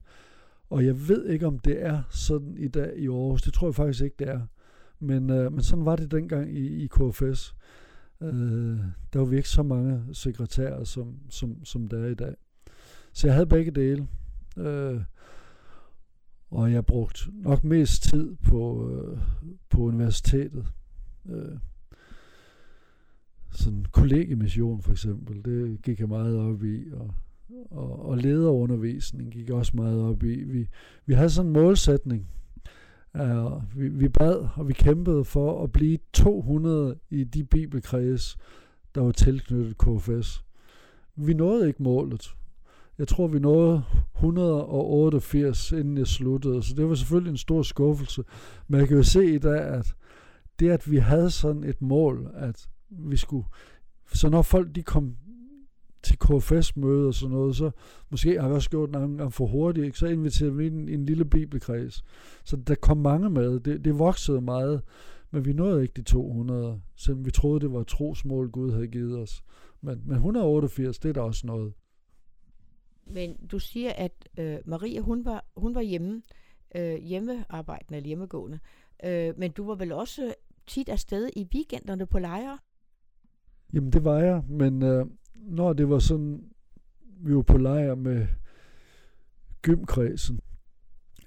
[0.70, 3.42] Og jeg ved ikke, om det er sådan i dag i Aarhus.
[3.42, 4.40] Det tror jeg faktisk ikke, det er.
[5.00, 7.54] Men, øh, men sådan var det dengang i, i KFS.
[8.20, 8.78] Øh,
[9.12, 12.34] der var vi ikke så mange sekretærer, som, som, som der er i dag.
[13.12, 14.08] Så jeg havde begge dele.
[14.56, 15.00] Øh,
[16.50, 19.18] og jeg brugte nok mest tid på, øh,
[19.68, 20.66] på universitetet.
[21.28, 21.58] Øh,
[23.50, 27.14] sådan kollegemission for eksempel, det gik jeg meget op i, og
[27.70, 30.44] og, og lederundervisning gik også meget op i.
[30.44, 30.68] Vi,
[31.06, 32.28] vi havde sådan en målsætning.
[33.14, 38.36] Uh, vi, vi bad, og vi kæmpede for at blive 200 i de bibelkreds,
[38.94, 40.44] der var tilknyttet KFS.
[41.16, 42.36] Vi nåede ikke målet.
[42.98, 43.82] Jeg tror, vi nåede
[44.14, 48.22] 188, inden jeg sluttede, så det var selvfølgelig en stor skuffelse.
[48.68, 49.94] Men jeg kan jo se i dag, at
[50.58, 53.46] det, at vi havde sådan et mål, at vi skulle...
[54.14, 55.16] Så når folk de kom
[56.06, 57.70] til KFS-møde og sådan noget, så
[58.10, 59.98] måske har vi også gjort en gang for hurtigt, ikke?
[59.98, 62.04] så inviterede vi en, en lille bibelkreds.
[62.44, 63.60] Så der kom mange med.
[63.60, 64.82] Det, det voksede meget,
[65.30, 69.18] men vi nåede ikke de 200, selvom vi troede, det var trosmål, Gud havde givet
[69.18, 69.42] os.
[69.80, 71.72] Men, men 188, det er da også noget.
[73.06, 76.22] Men du siger, at øh, Maria, hun var, hun var hjemme,
[76.74, 78.58] øh, hjemmearbejdende eller hjemmegående.
[79.04, 80.34] Øh, men du var vel også
[80.66, 82.58] tit afsted i weekenderne på lejre?
[83.72, 85.06] Jamen det var jeg, men øh,
[85.42, 86.44] når det var sådan,
[87.20, 88.26] vi var på lejr med
[89.62, 90.40] gymkredsen,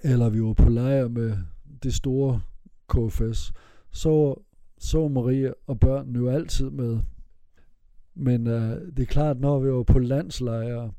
[0.03, 1.37] eller vi var på lejr med
[1.83, 2.41] det store
[2.89, 3.53] KFS,
[3.91, 4.35] så,
[4.77, 6.99] så var Maria og børnene jo altid med.
[8.15, 10.91] Men øh, det er klart, når vi var på landslejre,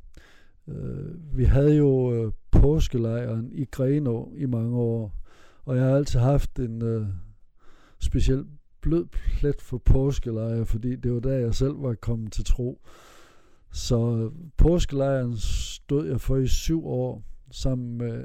[0.69, 5.15] øh, vi havde jo øh, påskelejren i Greno i mange år,
[5.65, 7.07] og jeg har altid haft en øh,
[7.99, 8.47] speciel
[8.83, 12.81] blød plet for påskelejre, fordi det var der, jeg selv var kommet til tro.
[13.73, 18.25] Så påskelejren stod jeg for i syv år sammen med øh,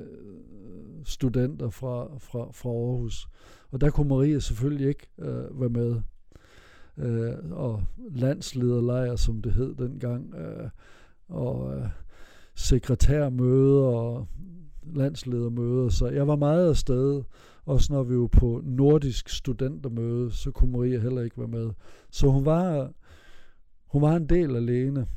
[1.05, 3.27] studenter fra, fra, fra Aarhus.
[3.71, 6.01] Og der kunne Maria selvfølgelig ikke øh, være med.
[6.97, 10.69] Øh, og landslederlejr, som det hed dengang, øh,
[11.29, 11.87] og øh,
[12.55, 14.27] sekretærmøder og
[14.93, 15.89] landsledermøder.
[15.89, 17.23] Så jeg var meget afsted.
[17.65, 21.71] Også når vi var på nordisk studentermøde, så kunne Maria heller ikke være med.
[22.11, 22.91] Så hun var,
[23.85, 25.07] hun var en del alene.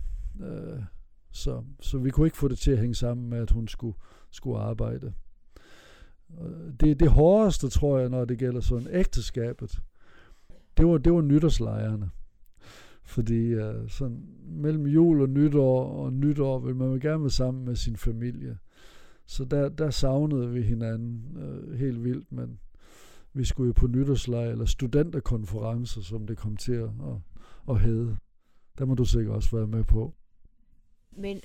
[0.40, 0.82] Øh,
[1.30, 3.96] så, så vi kunne ikke få det til at hænge sammen med, at hun skulle,
[4.30, 5.12] skulle arbejde.
[6.80, 9.80] Det, det hårdeste, tror jeg, når det gælder sådan ægteskabet,
[10.76, 12.10] det var, det var nytårslejrene.
[13.04, 17.64] Fordi uh, sådan, mellem jul og nytår og nytår vil man jo gerne være sammen
[17.64, 18.58] med sin familie.
[19.28, 22.60] Så der, der savnede vi hinanden uh, helt vildt, men
[23.32, 27.16] vi skulle jo på nytårslejr eller studenterkonferencer, som det kom til at, at,
[27.70, 28.16] at hedde.
[28.78, 30.14] Der må du sikkert også være med på.
[31.10, 31.40] Men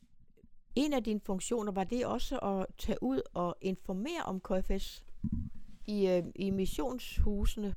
[0.75, 5.05] en af dine funktioner, var det også at tage ud og informere om KFS
[5.85, 7.75] i, øh, i missionshusene?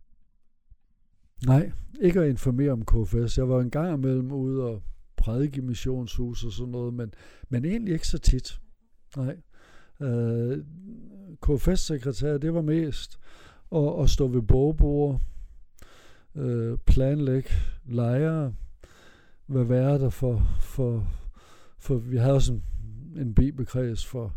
[1.47, 3.39] Nej, ikke at informere om KFS.
[3.39, 4.83] Jeg var en gang imellem ude og
[5.17, 7.15] prædike i missionshus og sådan noget, men,
[7.49, 8.61] men egentlig ikke så tit.
[9.17, 9.37] Nej.
[10.01, 10.65] Øh,
[11.43, 13.19] KFS-sekretær, det var mest
[13.75, 15.21] at, at stå ved bogbord,
[16.35, 17.51] øh, planlægge
[17.87, 18.55] lejre,
[19.47, 21.09] være der for, for,
[21.79, 22.63] for vi havde også en
[23.17, 24.35] en bibelkreds for,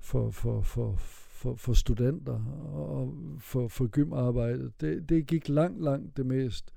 [0.00, 4.72] for, for, for, for, for studenter og for, for gymarbejde.
[4.80, 6.74] Det, det gik langt, langt det mest.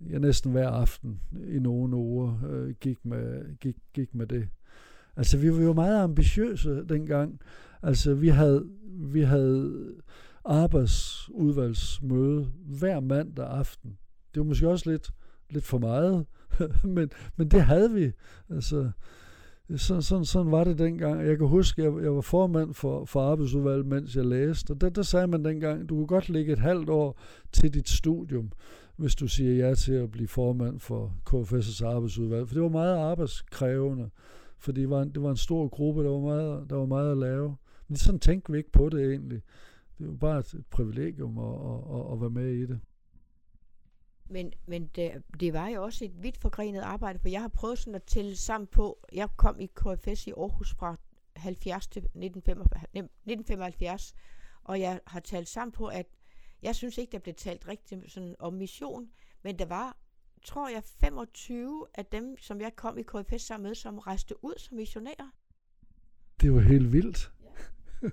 [0.00, 4.48] Jeg næsten hver aften i nogle uger øh, gik, med, gik, gik med det.
[5.16, 7.40] Altså, vi var jo meget ambitiøse dengang.
[7.82, 8.66] Altså, vi havde,
[8.98, 9.94] vi havde
[10.44, 13.98] arbejdsudvalgsmøde hver mandag aften.
[14.34, 15.10] Det var måske også lidt,
[15.50, 16.26] lidt for meget,
[16.96, 18.12] men, men det havde vi.
[18.50, 18.90] Altså,
[19.76, 21.26] sådan, sådan, sådan var det dengang.
[21.26, 24.70] Jeg kan huske, at jeg, jeg var formand for, for arbejdsudvalget, mens jeg læste.
[24.70, 27.20] Og der, der sagde man dengang, du kunne godt lægge et halvt år
[27.52, 28.52] til dit studium,
[28.96, 32.48] hvis du siger ja til at blive formand for KFS' arbejdsudvalg.
[32.48, 34.10] For det var meget arbejdskrævende,
[34.62, 37.12] for det var en, det var en stor gruppe, der var meget, der var meget
[37.12, 37.56] at lave.
[37.88, 39.42] Men sådan tænkte vi ikke på det egentlig.
[39.98, 42.80] Det var bare et, et privilegium at, at, at, at være med i det.
[44.26, 47.78] Men, men det, det var jo også et vidt forgrenet arbejde, for jeg har prøvet
[47.78, 50.96] sådan at tælle sammen på, jeg kom i KFS i Aarhus fra
[51.36, 54.14] 70 til 1975,
[54.64, 56.06] og jeg har talt sammen på, at
[56.62, 59.10] jeg synes ikke, der blev talt rigtigt sådan om mission,
[59.42, 59.96] men der var,
[60.44, 64.54] tror jeg, 25 af dem, som jeg kom i KFS sammen med, som rejste ud
[64.56, 65.34] som missionærer.
[66.40, 67.32] Det var helt vildt.
[68.02, 68.08] Ja.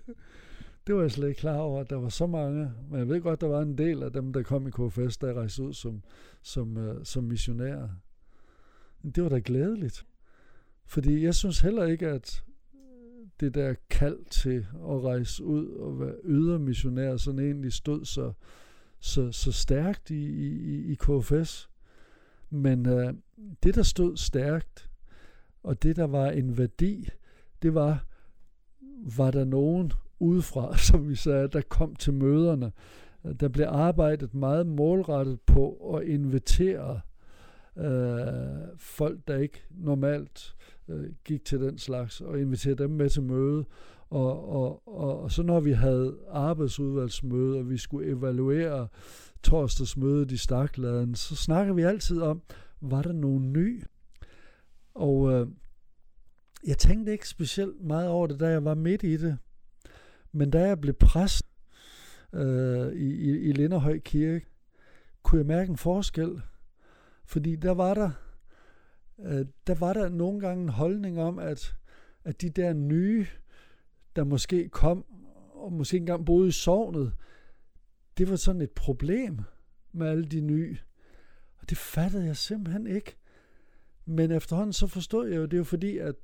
[0.87, 2.71] Det var jeg slet ikke klar over, at der var så mange.
[2.89, 5.33] Men jeg ved godt, der var en del af dem, der kom i KFS, der
[5.33, 6.03] rejste ud som,
[6.41, 7.89] som, uh, som missionærer.
[9.01, 10.05] Men det var da glædeligt.
[10.85, 12.43] Fordi jeg synes heller ikke, at
[13.39, 18.33] det der kald til at rejse ud og være ydermissionær, sådan egentlig stod så,
[18.99, 21.69] så, så stærkt i, i, i KFS.
[22.49, 23.13] Men øh,
[23.63, 24.89] det, der stod stærkt,
[25.63, 27.09] og det, der var en værdi,
[27.61, 28.05] det var,
[29.17, 32.71] var der nogen udefra, som vi sagde, der kom til møderne.
[33.25, 37.01] Øh, der blev arbejdet meget målrettet på at invitere
[37.77, 40.55] øh, folk, der ikke normalt
[40.87, 43.65] øh, gik til den slags, og invitere dem med til møde.
[44.09, 48.87] Og, og, og, og så når vi havde arbejdsudvalgsmøde, og vi skulle evaluere
[49.43, 52.41] torsdagsmødet i Stakladen, så snakker vi altid om,
[52.81, 53.83] var der nogen ny?
[54.93, 55.47] Og øh,
[56.67, 59.37] jeg tænkte ikke specielt meget over det, da jeg var midt i det.
[60.31, 61.45] Men da jeg blev præst
[62.33, 64.45] øh, i, i, i Linderhøj Kirke,
[65.23, 66.41] kunne jeg mærke en forskel.
[67.25, 68.11] Fordi der var der,
[69.19, 71.75] øh, der var der nogle gange en holdning om, at,
[72.23, 73.27] at de der nye,
[74.15, 75.05] der måske kom,
[75.53, 77.13] og måske engang boede i sovnet,
[78.19, 79.39] det var sådan et problem
[79.91, 80.77] med alle de nye.
[81.57, 83.15] Og det fattede jeg simpelthen ikke.
[84.05, 86.15] Men efterhånden så forstod jeg jo, det er jo fordi, at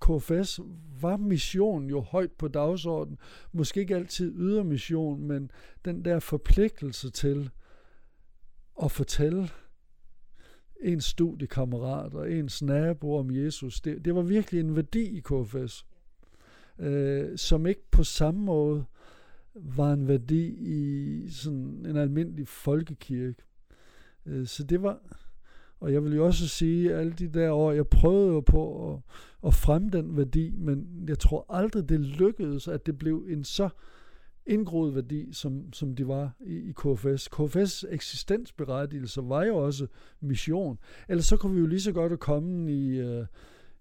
[0.00, 0.60] KFS
[1.00, 3.18] var mission jo højt på dagsordenen.
[3.52, 5.50] Måske ikke altid ydermission, men
[5.84, 7.50] den der forpligtelse til
[8.82, 9.48] at fortælle
[10.80, 15.86] ens studiekammerat og ens nabo om Jesus, det, det var virkelig en værdi i KFS,
[16.78, 18.84] øh, som ikke på samme måde
[19.62, 23.42] var en værdi i sådan en almindelig folkekirke.
[24.26, 24.98] Øh, så det var,
[25.80, 28.92] og jeg vil jo også sige, at alle de der år, jeg prøvede jo på
[28.92, 29.00] at,
[29.46, 33.68] at fremme den værdi, men jeg tror aldrig, det lykkedes, at det blev en så
[34.46, 37.28] indgroet værdi, som, som de var i, i KFS.
[37.28, 39.86] KFS eksistensberettigelse var jo også
[40.20, 40.78] mission.
[41.08, 43.26] Ellers så kunne vi jo lige så godt komme i, øh,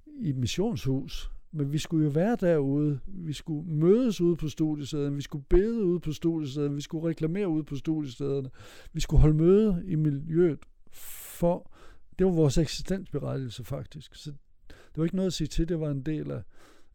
[0.05, 1.31] i et missionshus.
[1.51, 2.99] Men vi skulle jo være derude.
[3.07, 5.15] Vi skulle mødes ude på studiestederne.
[5.15, 6.75] Vi skulle bede ude på studiestederne.
[6.75, 8.49] Vi skulle reklamere ude på studiestederne.
[8.93, 10.59] Vi skulle holde møde i miljøet.
[10.91, 11.71] For
[12.19, 14.15] det var vores eksistensberettigelse faktisk.
[14.15, 14.31] Så
[14.67, 15.69] det var ikke noget at sige til.
[15.69, 16.43] Det var en del af,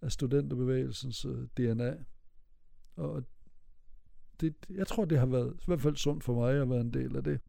[0.03, 1.95] af studenterbevægelsens øh, uh, DNA.
[2.97, 3.25] Og
[4.41, 6.93] det, jeg tror, det har været i hvert fald sundt for mig at være en
[6.93, 7.41] del af det.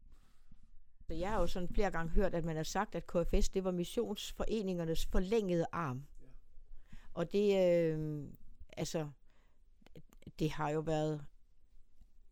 [1.10, 3.72] Jeg har jo sådan flere gange hørt, at man har sagt, at KFS det var
[3.72, 6.04] missionsforeningernes forlængede arm.
[7.14, 8.24] Og det, øh,
[8.78, 9.08] altså,
[10.40, 11.22] det har jo været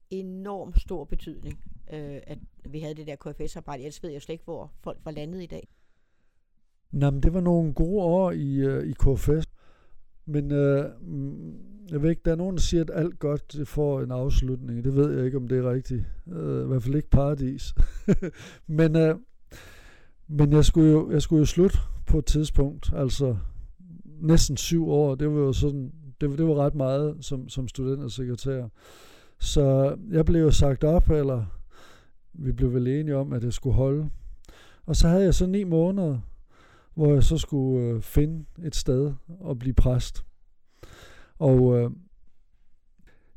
[0.10, 1.60] enormt stor betydning,
[1.94, 2.38] øh, at
[2.70, 3.84] vi havde det der KFS-arbejde.
[3.84, 5.68] Ellers ved jeg slet ikke, hvor folk var landet i dag.
[6.92, 9.50] Nå, men det var nogle gode år i, øh, i KFS.
[10.26, 13.68] Men øh, mm, jeg ved ikke, der er nogen, der siger, at alt godt det
[13.68, 14.84] får en afslutning.
[14.84, 16.06] Det ved jeg ikke, om det er rigtigt.
[16.28, 17.74] Øh, I hvert fald ikke paradis.
[18.68, 19.16] men øh,
[20.34, 22.94] men jeg, skulle jo, jeg skulle jo slutte på et tidspunkt.
[22.96, 23.38] Altså
[24.22, 25.16] næsten syv år.
[25.16, 28.68] Det var jo sådan, det, det var ret meget som, som studentersekretær.
[29.40, 31.46] Så jeg blev jo sagt op, eller
[32.34, 34.10] vi blev vel enige om, at det skulle holde.
[34.86, 36.20] Og så havde jeg så ni måneder,
[36.94, 40.26] hvor jeg så skulle øh, finde et sted og blive præst.
[41.40, 41.92] Og øh,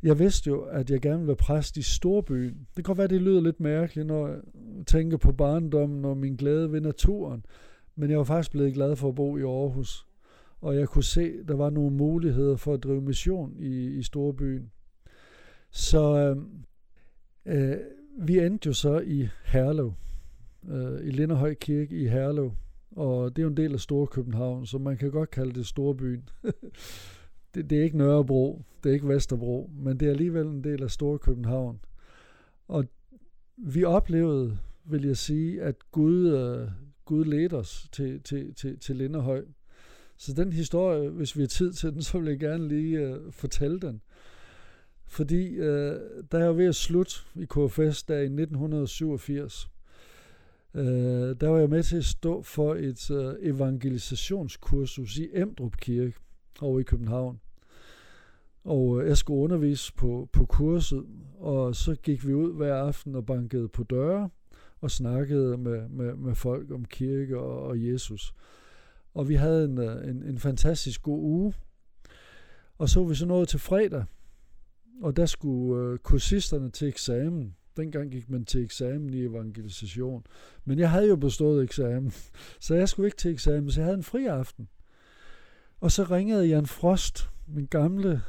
[0.03, 2.55] jeg vidste jo, at jeg gerne ville være præst i storbyen.
[2.55, 4.39] Det kan godt være, det lyder lidt mærkeligt, når jeg
[4.87, 7.47] tænker på barndommen og min glæde ved naturen.
[7.97, 10.07] Men jeg var faktisk blevet glad for at bo i Aarhus.
[10.65, 14.03] Og jeg kunne se, at der var nogle muligheder for at drive mission i, i
[14.03, 14.71] storbyen.
[15.71, 16.37] Så øh,
[17.47, 17.77] øh,
[18.19, 19.93] vi endte jo så i Herlev,
[20.69, 22.53] øh, i Linderhøj Kirke i Herlev.
[22.91, 26.29] Og det er jo en del af Storkøbenhavn, så man kan godt kalde det Storbyen.
[27.55, 30.83] det, det er ikke Nørrebro, det er ikke Vesterbro, men det er alligevel en del
[30.83, 31.81] af Storkøbenhavn.
[32.69, 32.85] Og
[33.57, 36.69] vi oplevede, vil jeg sige, at Gud, øh,
[37.05, 39.45] Gud ledte os til, til, til, til Linderhøj.
[40.17, 43.33] Så den historie, hvis vi har tid til den, så vil jeg gerne lige øh,
[43.33, 44.01] fortælle den.
[45.07, 46.01] Fordi øh,
[46.33, 49.71] der er ved at slutte i KFS, der i 1987,
[50.75, 50.85] øh,
[51.41, 56.15] der var jeg med til at stå for et øh, evangelisationskursus i Emdrup Kirke
[56.61, 57.41] over i København.
[58.65, 61.05] Og øh, jeg skulle undervise på, på kurset,
[61.39, 64.31] og så gik vi ud hver aften og bankede på døre
[64.81, 68.35] og snakkede med, med, med folk om kirke og, og Jesus.
[69.15, 71.55] Og vi havde en, øh, en, en fantastisk god uge.
[72.79, 74.05] Og så var vi så nået til fredag,
[75.03, 77.57] og der skulle øh, kursisterne til eksamen.
[77.77, 80.27] Dengang gik man til eksamen i evangelisation.
[80.65, 82.13] Men jeg havde jo bestået eksamen,
[82.61, 84.69] så jeg skulle ikke til eksamen, så jeg havde en fri aften.
[85.81, 88.23] Og så ringede Jan Frost, min gamle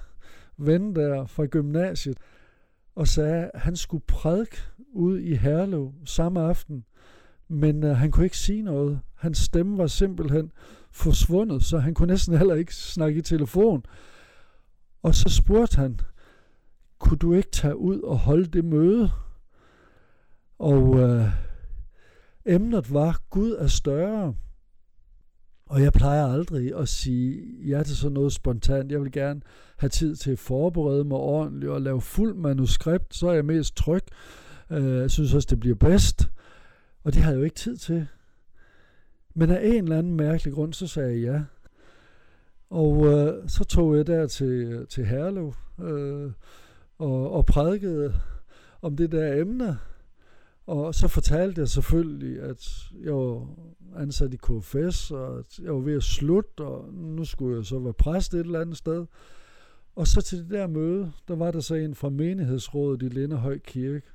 [0.57, 2.17] ven der fra gymnasiet,
[2.95, 4.57] og sagde, at han skulle prædike
[4.93, 6.85] ud i Herlev samme aften,
[7.47, 8.99] men øh, han kunne ikke sige noget.
[9.15, 10.51] Hans stemme var simpelthen
[10.91, 13.83] forsvundet, så han kunne næsten heller ikke snakke i telefon.
[15.03, 15.99] Og så spurgte han,
[16.99, 19.11] kunne du ikke tage ud og holde det møde?
[20.59, 21.29] Og øh,
[22.45, 24.35] emnet var, Gud er større.
[25.65, 28.91] Og jeg plejer aldrig at sige ja til sådan noget spontant.
[28.91, 29.41] Jeg vil gerne
[29.77, 33.75] have tid til at forberede mig ordentligt og lave fuld manuskript, så er jeg mest
[33.75, 34.01] tryg.
[34.69, 36.29] Øh, jeg synes også, det bliver bedst.
[37.05, 38.07] Og det havde jeg jo ikke tid til.
[39.33, 41.43] Men af en eller anden mærkelig grund, så sagde jeg ja.
[42.69, 46.31] Og øh, så tog jeg der til, til Herlev øh,
[46.97, 48.13] og, og prædikede
[48.81, 49.77] om det der emne.
[50.65, 53.47] Og så fortalte jeg selvfølgelig, at jeg var
[53.95, 57.79] ansat i KFS, og at jeg var ved at slutte, og nu skulle jeg så
[57.79, 59.05] være præst et eller andet sted.
[59.95, 63.57] Og så til det der møde, der var der så en fra menighedsrådet i Lindehøj
[63.57, 64.07] Kirke,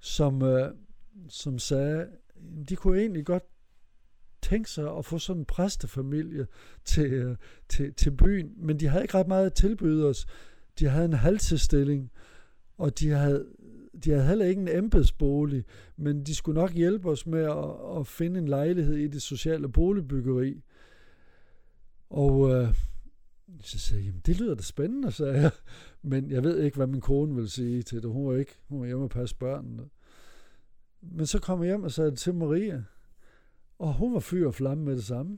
[0.00, 0.70] som, øh,
[1.28, 2.08] som sagde,
[2.68, 3.42] de kunne egentlig godt
[4.42, 6.46] tænke sig at få sådan en præstefamilie
[6.84, 7.36] til, øh,
[7.68, 10.26] til, til byen, men de havde ikke ret meget at tilbyde os.
[10.78, 12.10] De havde en halvtidsstilling,
[12.78, 13.46] og de havde
[14.04, 15.64] de havde heller ikke en embedsbolig,
[15.96, 19.68] men de skulle nok hjælpe os med at, at finde en lejlighed i det sociale
[19.68, 20.62] boligbyggeri.
[22.10, 22.74] Og øh,
[23.60, 25.50] så sagde jeg, jamen det lyder da spændende, sagde jeg.
[26.02, 28.10] Men jeg ved ikke, hvad min kone vil sige til det.
[28.10, 29.82] Hun var ikke, hun var hjemme og passe børnene.
[31.12, 32.84] Men så kom jeg hjem og sagde det til Maria.
[33.78, 35.36] Og hun var fyr og flamme med det samme.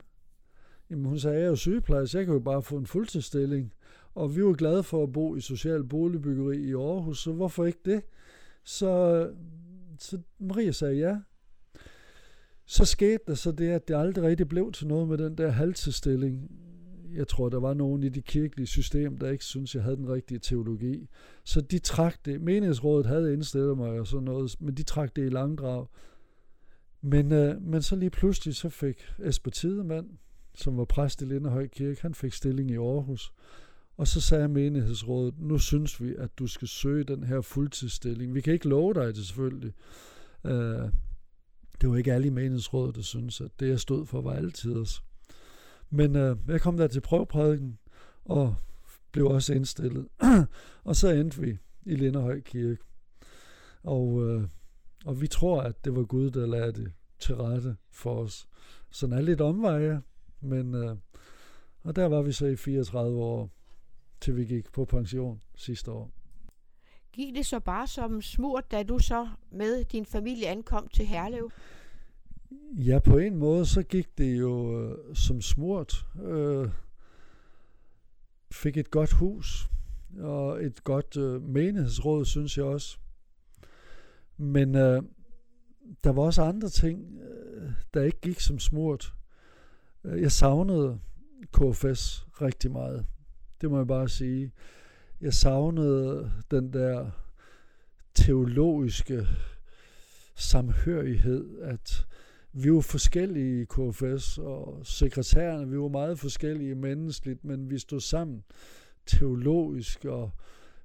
[0.90, 3.72] Jamen hun sagde, jeg er jo sygeplejerske, jeg kan jo bare få en fuldtidsstilling.
[4.14, 7.80] Og vi var glade for at bo i social boligbyggeri i Aarhus, så hvorfor ikke
[7.84, 8.02] det?
[8.64, 9.30] Så,
[9.98, 11.20] så Maria sagde ja.
[12.66, 15.50] Så skete der så det, at det aldrig rigtig blev til noget med den der
[15.50, 16.50] halvtidsstilling
[17.14, 20.08] jeg tror, der var nogen i det kirkelige system, der ikke synes jeg havde den
[20.08, 21.08] rigtige teologi.
[21.44, 22.40] Så de trak det.
[22.40, 25.86] Menighedsrådet havde indstillet mig og sådan noget, men de trak det i langdrag.
[27.02, 30.10] Men, øh, men så lige pludselig så fik Esper Tidemand,
[30.54, 33.32] som var præst i Lindehøj Kirke, han fik stilling i Aarhus.
[33.96, 38.34] Og så sagde menighedsrådet, nu synes vi, at du skal søge den her fuldtidsstilling.
[38.34, 39.72] Vi kan ikke love dig det selvfølgelig.
[40.44, 40.88] Øh,
[41.80, 44.74] det var ikke alle i menighedsrådet, der synes, at det jeg stod for var altid
[44.74, 45.02] os.
[45.90, 47.78] Men øh, jeg kom der til prøveprædiken,
[48.24, 48.54] og
[49.12, 50.08] blev også indstillet.
[50.84, 52.82] og så endte vi i Linderhøj Kirke.
[53.82, 54.42] Og, øh,
[55.04, 58.48] og vi tror, at det var Gud, der lagde det til rette for os.
[58.90, 60.02] Sådan er lidt omveje,
[60.40, 60.96] men øh,
[61.86, 63.50] og der var vi så i 34 år,
[64.20, 66.10] til vi gik på pension sidste år.
[67.12, 71.50] Gik det så bare som smurt, da du så med din familie ankom til Herlev?
[72.76, 76.06] Ja, på en måde, så gik det jo øh, som smurt.
[76.24, 76.68] Øh,
[78.50, 79.70] fik et godt hus
[80.18, 82.98] og et godt øh, menighedsråd, synes jeg også.
[84.36, 85.02] Men øh,
[86.04, 89.14] der var også andre ting, øh, der ikke gik som smurt.
[90.04, 90.98] Øh, jeg savnede
[91.52, 93.06] KFS rigtig meget.
[93.60, 94.52] Det må jeg bare sige.
[95.20, 97.10] Jeg savnede den der
[98.14, 99.26] teologiske
[100.34, 102.06] samhørighed, at
[102.58, 108.00] vi var forskellige i KFS, og sekretærerne, vi var meget forskellige menneskeligt, men vi stod
[108.00, 108.44] sammen
[109.06, 110.30] teologisk, og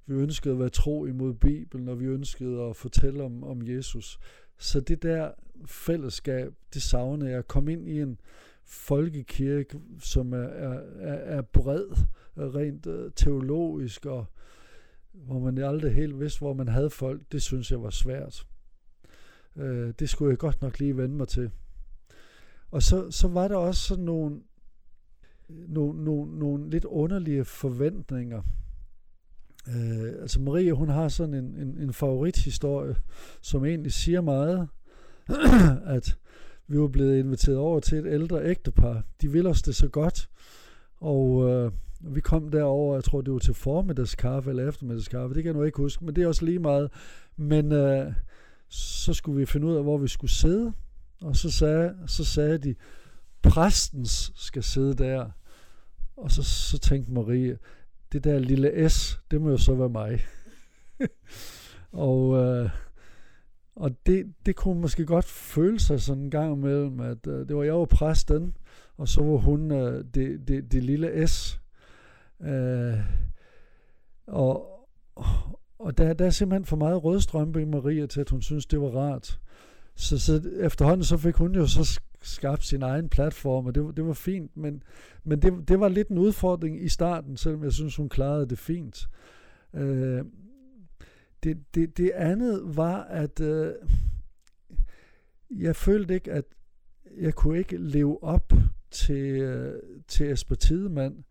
[0.06, 4.18] vi ønskede at være tro imod Bibelen, og vi ønskede at fortælle om, om Jesus.
[4.58, 5.30] Så det der
[5.66, 7.48] fællesskab, det savner jeg.
[7.48, 8.20] Kom ind i en
[8.64, 11.86] folkekirke, som er, er, er bred,
[12.36, 14.26] rent øh, teologisk, og
[15.12, 18.46] hvor man aldrig helt vidste, hvor man havde folk, det synes jeg var svært.
[19.56, 21.50] Øh, det skulle jeg godt nok lige vende mig til.
[22.72, 24.40] Og så, så var der også sådan nogle,
[25.48, 28.42] nogle, nogle, nogle lidt underlige forventninger.
[29.68, 32.96] Øh, altså Marie, hun har sådan en, en, en favorithistorie,
[33.42, 34.68] som egentlig siger meget,
[35.96, 36.18] at
[36.66, 39.02] vi var blevet inviteret over til et ældre ægtepar.
[39.20, 40.30] De ville os det så godt,
[40.96, 45.52] og øh, vi kom derover, jeg tror det var til formiddagskaffe eller eftermiddagskaffe, det kan
[45.52, 46.90] jeg nu ikke huske, men det er også lige meget.
[47.36, 48.12] Men øh,
[48.68, 50.72] så skulle vi finde ud af, hvor vi skulle sidde,
[51.22, 52.74] og så sagde, så sagde de,
[53.42, 55.30] præstens skal sidde der.
[56.16, 57.58] Og så, så tænkte Marie,
[58.12, 60.20] det der lille S, det må jo så være mig.
[61.92, 62.70] og øh,
[63.76, 67.56] og det, det kunne måske godt føle sig sådan en gang imellem, at øh, det
[67.56, 68.56] var jeg var præsten,
[68.96, 71.60] og så var hun øh, det, det, det lille S.
[72.40, 72.98] Øh,
[74.26, 74.68] og
[75.78, 78.80] og der, der er simpelthen for meget rødstrømpe i Maria til, at hun synes, det
[78.80, 79.40] var rart.
[79.94, 84.06] Så, så efterhånden så fik hun jo så skabt sin egen platform, og det, det
[84.06, 84.82] var fint, men,
[85.24, 88.58] men det, det var lidt en udfordring i starten, selvom jeg synes, hun klarede det
[88.58, 89.08] fint.
[89.74, 90.24] Øh,
[91.42, 93.74] det, det, det andet var, at øh,
[95.50, 96.44] jeg følte ikke, at
[97.18, 98.52] jeg kunne ikke leve op
[98.90, 101.24] til, øh, til Esper Tidemand.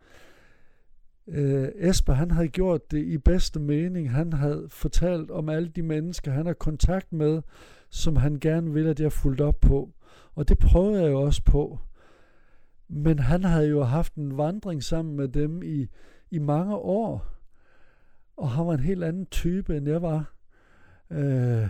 [1.28, 4.12] Øh, Esper, han havde gjort det i bedste mening.
[4.12, 7.42] Han havde fortalt om alle de mennesker, han har kontakt med,
[7.92, 9.94] som han gerne ville, at jeg fulgte op på.
[10.36, 11.80] Og det prøvede jeg jo også på.
[12.88, 15.88] Men han havde jo haft en vandring sammen med dem i,
[16.32, 17.26] i mange år.
[18.38, 20.36] Og han var en helt anden type, end jeg var.
[21.10, 21.70] Øh,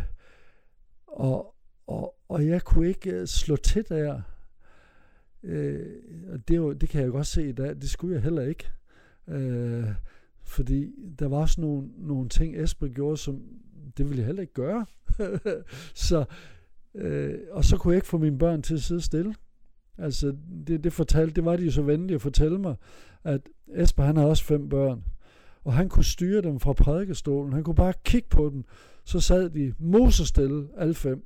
[1.08, 1.56] og,
[1.88, 4.22] og, og jeg kunne ikke øh, slå til der.
[5.44, 5.88] Øh,
[6.34, 7.76] og det, jo, det kan jeg godt se i dag.
[7.76, 8.72] Det skulle jeg heller ikke.
[9.28, 9.88] Øh,
[10.44, 13.42] fordi der var også nogle, nogle ting, Esbjerg gjorde, som
[13.98, 14.86] det ville jeg heller ikke gøre.
[16.08, 16.26] så,
[16.96, 19.36] øh, og så kunne jeg ikke få mine børn til at sidde stille.
[19.98, 20.36] Altså,
[20.68, 22.76] det, det, fortalte, det var de jo så venlige at fortælle mig,
[23.24, 23.42] at
[23.76, 25.04] Esper, han har også fem børn,
[25.64, 27.54] og han kunne styre dem fra prædikestolen.
[27.54, 28.64] Han kunne bare kigge på dem,
[29.06, 31.26] så sad de mosestille, alle fem.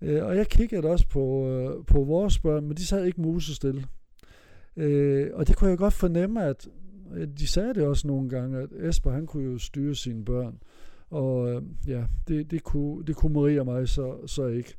[0.00, 3.84] Øh, og jeg kiggede også på, øh, på vores børn, men de sad ikke musestille.
[4.76, 6.68] Øh, og det kunne jeg godt fornemme, at
[7.38, 10.58] de sagde det også nogle gange, at Esper han kunne jo styre sine børn.
[11.14, 14.74] Og øh, ja, det, det, kunne, det kunne Marie og mig så, så ikke.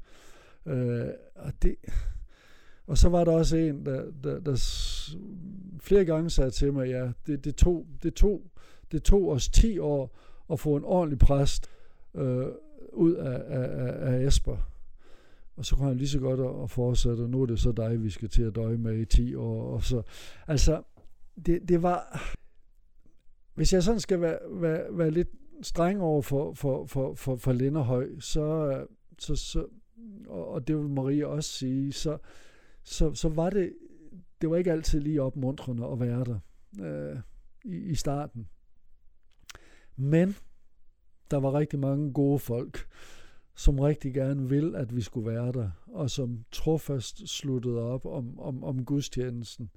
[0.66, 1.76] Øh, og, det,
[2.88, 4.56] og så var der også en, der, der, der
[5.80, 8.42] flere gange sagde til mig, ja, det, det, tog, det, tog,
[8.92, 10.18] det tog os 10 år
[10.52, 11.70] at få en ordentlig præst
[12.16, 12.48] øh,
[12.94, 14.58] ud af, af, af Esper.
[15.56, 18.04] Og så kunne han lige så godt at fortsætte, og nu er det så dig,
[18.04, 19.74] vi skal til at døje med i 10 år.
[19.74, 20.02] Og så,
[20.48, 20.82] altså,
[21.46, 22.22] det, det var...
[23.54, 25.30] Hvis jeg sådan skal være, være, være lidt
[25.62, 28.86] streng over for, for, for, for, for Linderhøj, så,
[29.20, 29.66] så, så
[30.28, 32.18] og det vil Maria også sige, så,
[32.84, 33.74] så, så var det
[34.42, 36.40] det var ikke altid lige opmuntrende at være der
[36.86, 37.20] øh,
[37.66, 38.48] i, i starten.
[39.96, 40.36] Men
[41.32, 42.88] der var rigtig mange gode folk,
[43.56, 48.40] som rigtig gerne vil, at vi skulle være der, og som trofast sluttede op om,
[48.40, 49.70] om, om gudstjenesten.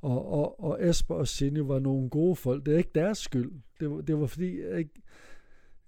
[0.00, 2.66] Og, og, og Esper og Sinje var nogle gode folk.
[2.66, 3.52] Det er ikke deres skyld.
[3.80, 5.02] Det var, det var fordi, ikke,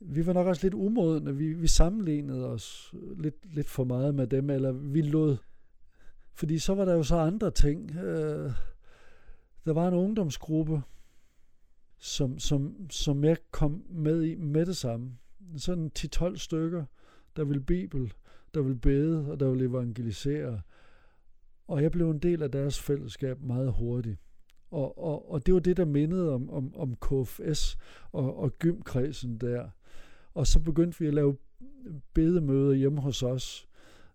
[0.01, 1.37] vi var nok også lidt umodne.
[1.37, 5.37] Vi, vi sammenlignede os lidt, lidt for meget med dem, eller vi lod...
[6.35, 7.97] Fordi så var der jo så andre ting.
[7.97, 8.53] Øh,
[9.65, 10.83] der var en ungdomsgruppe,
[11.99, 15.13] som, som, som jeg kom med i med det samme.
[15.57, 16.85] Sådan 10-12 stykker,
[17.37, 18.13] der vil Bibel,
[18.55, 20.61] der vil bede, og der vil evangelisere.
[21.73, 24.19] Og jeg blev en del af deres fællesskab meget hurtigt.
[24.71, 27.79] Og, og, og det var det, der mindede om, om, om KFS
[28.13, 29.69] og, og gymkredsen der.
[30.35, 31.37] Og så begyndte vi at lave
[32.15, 33.69] bedemøder hjemme hos os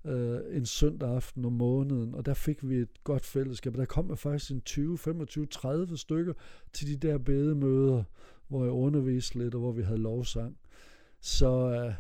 [0.06, 3.76] øh, en søndag aften om måneden, og der fik vi et godt fællesskab.
[3.76, 6.34] Der kom jeg faktisk en 20, 25, 30 stykker
[6.74, 8.04] til de der bedemøder,
[8.48, 10.58] hvor jeg underviste lidt, og hvor vi havde lovsang.
[11.22, 11.94] Så, øh,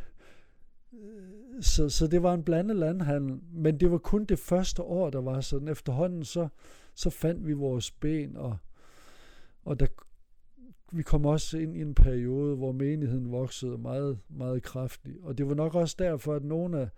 [1.61, 5.21] så, så det var en blandet landhandel, men det var kun det første år, der
[5.21, 5.67] var sådan.
[5.67, 6.47] Efterhånden så,
[6.95, 8.57] så fandt vi vores ben, og,
[9.65, 9.87] og der,
[10.91, 15.17] vi kom også ind i en periode, hvor menigheden voksede meget, meget kraftigt.
[15.23, 16.89] Og det var nok også derfor, at nogle af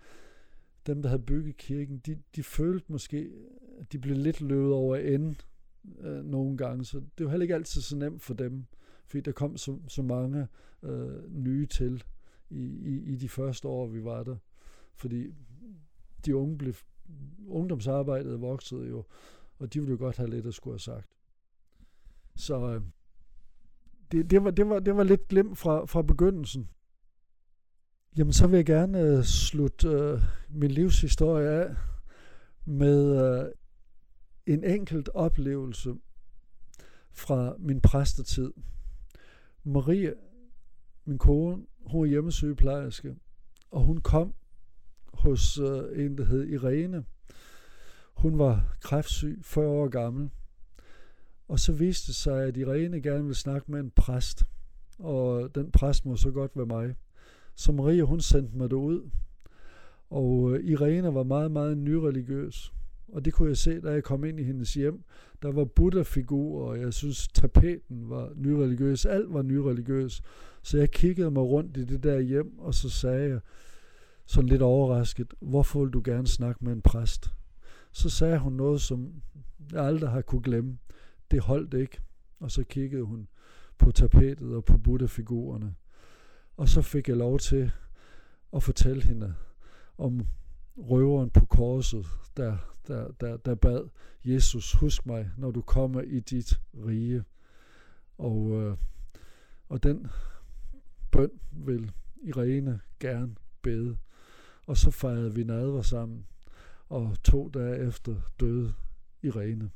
[0.87, 3.29] dem, der havde bygget kirken, de, de følte måske,
[3.79, 5.35] at de blev lidt løbet over ende
[5.99, 6.85] øh, nogle gange.
[6.85, 8.65] Så det var heller ikke altid så nemt for dem,
[9.07, 10.47] fordi der kom så, så mange
[10.83, 12.03] øh, nye til
[12.49, 14.35] i, i, i de første år, vi var der.
[14.95, 15.33] Fordi
[16.25, 16.73] de unge blev,
[17.47, 19.03] ungdomsarbejdet voksede jo,
[19.59, 21.09] og de ville jo godt have lidt at skulle have sagt.
[22.35, 22.81] Så øh,
[24.11, 26.69] det, det, var, det, var, det var lidt glemt fra, fra begyndelsen.
[28.17, 30.19] Jamen, så vil jeg gerne øh, slutte øh,
[30.49, 31.75] min livshistorie af
[32.65, 33.51] med øh,
[34.45, 35.95] en enkelt oplevelse
[37.11, 38.53] fra min præstetid.
[39.63, 40.13] Marie,
[41.05, 43.15] min kone, hun er hjemmesygeplejerske,
[43.71, 44.33] og hun kom
[45.13, 47.03] hos øh, en, der hed Irene.
[48.13, 50.29] Hun var kræftsyg, 40 år gammel.
[51.47, 54.43] Og så viste det sig, at Irene gerne ville snakke med en præst.
[54.99, 56.95] Og den præst må så godt være mig.
[57.55, 59.09] Så Maria, hun sendte mig derud.
[60.09, 62.73] Og øh, Irene var meget, meget nyreligiøs.
[63.07, 65.03] Og det kunne jeg se, da jeg kom ind i hendes hjem.
[65.41, 69.05] Der var Buddha-figurer, og jeg synes, tapeten var nyreligiøs.
[69.05, 70.21] Alt var nyreligiøs.
[70.69, 73.39] Så jeg kiggede mig rundt i det der hjem, og så sagde jeg,
[74.25, 77.33] sådan lidt overrasket, hvorfor vil du gerne snakke med en præst?
[77.91, 79.21] Så sagde hun noget, som
[79.71, 80.77] jeg aldrig har kunne glemme.
[81.31, 82.01] Det holdt ikke.
[82.39, 83.27] Og så kiggede hun
[83.77, 85.75] på tapetet og på Buddha-figurerne.
[86.57, 87.71] Og så fik jeg lov til
[88.53, 89.35] at fortælle hende
[89.97, 90.27] om
[90.77, 92.05] røveren på korset,
[92.37, 92.57] der,
[92.87, 93.89] der, der, der bad
[94.25, 97.23] Jesus, husk mig, når du kommer i dit rige.
[98.17, 98.77] Og, øh,
[99.69, 100.07] og den
[101.11, 101.91] bøn vil
[102.21, 103.97] Irene gerne bede.
[104.65, 106.25] Og så fejrede vi nadver sammen,
[106.89, 108.73] og to dage efter døde
[109.23, 109.69] Irene.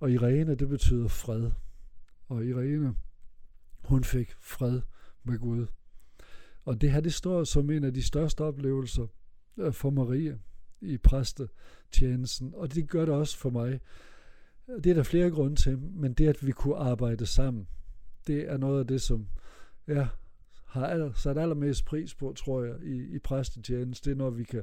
[0.00, 1.50] Og Irene, det betyder fred.
[2.28, 2.94] Og Irene,
[3.84, 4.80] hun fik fred
[5.24, 5.66] med Gud.
[6.64, 9.06] Og det her, det står som en af de største oplevelser
[9.56, 10.38] øh, for Maria
[10.80, 13.80] i præstetjenesten, og det gør det også for mig.
[14.66, 17.68] Det er der flere grunde til, men det at vi kunne arbejde sammen,
[18.26, 19.28] det er noget af det, som
[19.86, 20.08] jeg
[20.76, 24.10] har aller, sat allermest pris på, tror jeg, i, i præstetjeneste.
[24.10, 24.62] Det er, når vi kan,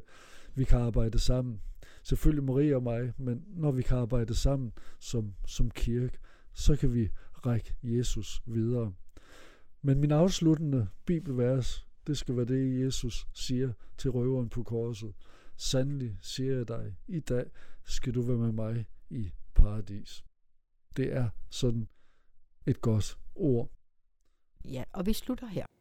[0.55, 1.61] vi kan arbejde sammen.
[2.03, 6.17] Selvfølgelig Maria og mig, men når vi kan arbejde sammen som, som kirke,
[6.53, 7.09] så kan vi
[7.45, 8.93] række Jesus videre.
[9.81, 15.13] Men min afsluttende bibelvers, det skal være det, Jesus siger til røveren på korset.
[15.55, 17.45] Sandelig siger jeg dig, i dag
[17.85, 20.25] skal du være med mig i paradis.
[20.97, 21.87] Det er sådan
[22.65, 23.71] et godt ord.
[24.65, 25.65] Ja, og vi slutter her.